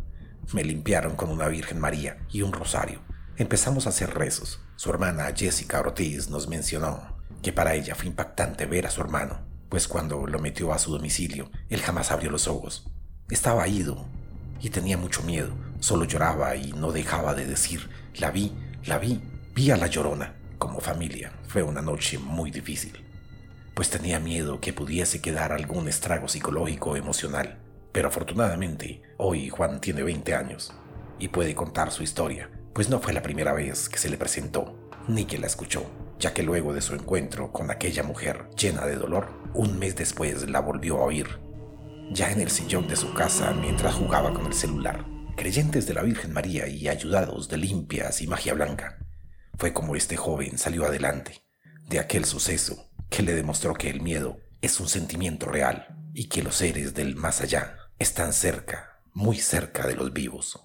Me 0.52 0.64
limpiaron 0.64 1.14
con 1.14 1.30
una 1.30 1.46
Virgen 1.46 1.78
María 1.78 2.18
y 2.32 2.42
un 2.42 2.52
rosario. 2.52 3.00
Empezamos 3.36 3.86
a 3.86 3.90
hacer 3.90 4.14
rezos. 4.14 4.58
Su 4.74 4.90
hermana 4.90 5.32
Jessica 5.32 5.78
Ortiz 5.78 6.30
nos 6.30 6.48
mencionó 6.48 7.16
que 7.44 7.52
para 7.52 7.74
ella 7.74 7.94
fue 7.94 8.08
impactante 8.08 8.66
ver 8.66 8.88
a 8.88 8.90
su 8.90 9.00
hermano, 9.00 9.38
pues 9.68 9.86
cuando 9.86 10.26
lo 10.26 10.40
metió 10.40 10.72
a 10.72 10.80
su 10.80 10.90
domicilio, 10.90 11.48
él 11.68 11.82
jamás 11.82 12.10
abrió 12.10 12.32
los 12.32 12.48
ojos. 12.48 12.90
Estaba 13.30 13.68
ido 13.68 14.04
y 14.60 14.70
tenía 14.70 14.98
mucho 14.98 15.22
miedo. 15.22 15.52
Solo 15.78 16.06
lloraba 16.06 16.56
y 16.56 16.72
no 16.72 16.90
dejaba 16.90 17.34
de 17.34 17.46
decir, 17.46 17.88
la 18.16 18.32
vi, 18.32 18.52
la 18.84 18.98
vi, 18.98 19.22
vi 19.54 19.70
a 19.70 19.76
la 19.76 19.86
llorona. 19.86 20.39
Como 20.60 20.78
familia 20.78 21.32
fue 21.48 21.62
una 21.62 21.80
noche 21.80 22.18
muy 22.18 22.50
difícil, 22.50 22.92
pues 23.72 23.88
tenía 23.88 24.20
miedo 24.20 24.60
que 24.60 24.74
pudiese 24.74 25.22
quedar 25.22 25.52
algún 25.52 25.88
estrago 25.88 26.28
psicológico 26.28 26.90
o 26.90 26.96
emocional. 26.96 27.58
Pero 27.92 28.08
afortunadamente, 28.08 29.00
hoy 29.16 29.48
Juan 29.48 29.80
tiene 29.80 30.02
20 30.02 30.34
años 30.34 30.74
y 31.18 31.28
puede 31.28 31.54
contar 31.54 31.90
su 31.90 32.02
historia, 32.02 32.50
pues 32.74 32.90
no 32.90 33.00
fue 33.00 33.14
la 33.14 33.22
primera 33.22 33.54
vez 33.54 33.88
que 33.88 33.96
se 33.96 34.10
le 34.10 34.18
presentó, 34.18 34.76
ni 35.08 35.24
que 35.24 35.38
la 35.38 35.46
escuchó, 35.46 35.86
ya 36.18 36.34
que 36.34 36.42
luego 36.42 36.74
de 36.74 36.82
su 36.82 36.94
encuentro 36.94 37.52
con 37.52 37.70
aquella 37.70 38.02
mujer 38.02 38.50
llena 38.54 38.84
de 38.84 38.96
dolor, 38.96 39.28
un 39.54 39.78
mes 39.78 39.96
después 39.96 40.50
la 40.50 40.60
volvió 40.60 40.98
a 40.98 41.04
oír 41.04 41.40
ya 42.12 42.30
en 42.30 42.40
el 42.42 42.50
sillón 42.50 42.86
de 42.86 42.96
su 42.96 43.14
casa 43.14 43.52
mientras 43.52 43.94
jugaba 43.94 44.34
con 44.34 44.44
el 44.44 44.52
celular. 44.52 45.06
Creyentes 45.38 45.86
de 45.86 45.94
la 45.94 46.02
Virgen 46.02 46.34
María 46.34 46.68
y 46.68 46.86
ayudados 46.86 47.48
de 47.48 47.56
limpias 47.56 48.20
y 48.20 48.26
magia 48.26 48.52
blanca, 48.52 48.98
fue 49.58 49.72
como 49.72 49.96
este 49.96 50.16
joven 50.16 50.58
salió 50.58 50.86
adelante 50.86 51.42
de 51.88 51.98
aquel 51.98 52.24
suceso 52.24 52.90
que 53.08 53.22
le 53.22 53.34
demostró 53.34 53.74
que 53.74 53.90
el 53.90 54.00
miedo 54.00 54.38
es 54.62 54.78
un 54.80 54.88
sentimiento 54.88 55.46
real 55.46 55.96
y 56.14 56.28
que 56.28 56.42
los 56.42 56.56
seres 56.56 56.94
del 56.94 57.16
más 57.16 57.40
allá 57.40 57.76
están 57.98 58.32
cerca, 58.32 59.00
muy 59.12 59.38
cerca 59.38 59.86
de 59.86 59.94
los 59.96 60.12
vivos. 60.12 60.60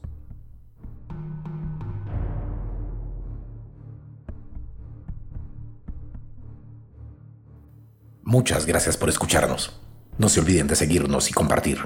Muchas 8.24 8.66
gracias 8.66 8.98
por 8.98 9.10
escucharnos. 9.10 9.80
No 10.18 10.30
se 10.30 10.40
olviden 10.40 10.68
de 10.68 10.76
seguirnos 10.76 11.30
y 11.30 11.34
compartir. 11.34 11.78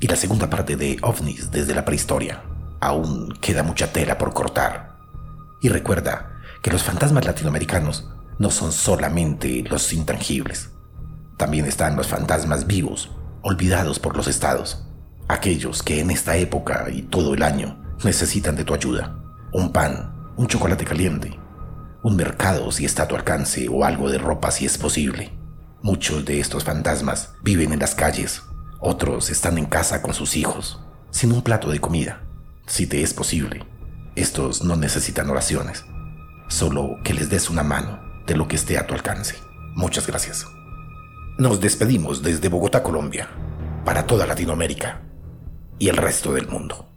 Y 0.00 0.08
la 0.08 0.16
segunda 0.16 0.50
parte 0.50 0.74
de 0.76 0.98
OVNIs 1.02 1.52
desde 1.52 1.74
la 1.74 1.84
prehistoria. 1.84 2.42
Aún 2.80 3.38
queda 3.40 3.62
mucha 3.62 3.92
tela 3.92 4.18
por 4.18 4.32
cortar. 4.32 4.96
Y 5.62 5.68
recuerda 5.68 6.40
que 6.62 6.72
los 6.72 6.82
fantasmas 6.82 7.26
latinoamericanos 7.26 8.08
no 8.38 8.50
son 8.50 8.72
solamente 8.72 9.62
los 9.68 9.92
intangibles 9.92 10.70
también 11.40 11.64
están 11.64 11.96
los 11.96 12.06
fantasmas 12.06 12.66
vivos, 12.66 13.10
olvidados 13.40 13.98
por 13.98 14.14
los 14.14 14.28
estados, 14.28 14.84
aquellos 15.26 15.82
que 15.82 16.00
en 16.00 16.10
esta 16.10 16.36
época 16.36 16.88
y 16.92 17.00
todo 17.00 17.32
el 17.32 17.42
año 17.42 17.82
necesitan 18.04 18.56
de 18.56 18.64
tu 18.64 18.74
ayuda. 18.74 19.16
Un 19.52 19.72
pan, 19.72 20.32
un 20.36 20.46
chocolate 20.46 20.84
caliente, 20.84 21.36
un 22.04 22.14
mercado 22.14 22.70
si 22.70 22.84
está 22.84 23.02
a 23.02 23.08
tu 23.08 23.16
alcance 23.16 23.68
o 23.68 23.84
algo 23.84 24.08
de 24.08 24.18
ropa 24.18 24.52
si 24.52 24.64
es 24.64 24.78
posible. 24.78 25.32
Muchos 25.82 26.24
de 26.24 26.38
estos 26.38 26.62
fantasmas 26.62 27.32
viven 27.42 27.72
en 27.72 27.80
las 27.80 27.96
calles, 27.96 28.42
otros 28.78 29.28
están 29.28 29.58
en 29.58 29.66
casa 29.66 30.02
con 30.02 30.14
sus 30.14 30.36
hijos, 30.36 30.80
sin 31.10 31.32
un 31.32 31.42
plato 31.42 31.68
de 31.68 31.80
comida. 31.80 32.22
Si 32.66 32.86
te 32.86 33.02
es 33.02 33.12
posible, 33.12 33.66
estos 34.14 34.62
no 34.62 34.76
necesitan 34.76 35.28
oraciones, 35.28 35.84
solo 36.48 36.98
que 37.02 37.12
les 37.12 37.28
des 37.28 37.50
una 37.50 37.64
mano 37.64 37.98
de 38.26 38.36
lo 38.36 38.46
que 38.46 38.54
esté 38.54 38.78
a 38.78 38.86
tu 38.86 38.94
alcance. 38.94 39.34
Muchas 39.74 40.06
gracias. 40.06 40.46
Nos 41.38 41.60
despedimos 41.60 42.22
desde 42.22 42.48
Bogotá, 42.48 42.84
Colombia, 42.84 43.28
para 43.84 44.06
toda 44.06 44.26
Latinoamérica 44.26 45.02
y 45.78 45.88
el 45.88 45.96
resto 45.96 46.34
del 46.34 46.46
mundo. 46.46 46.89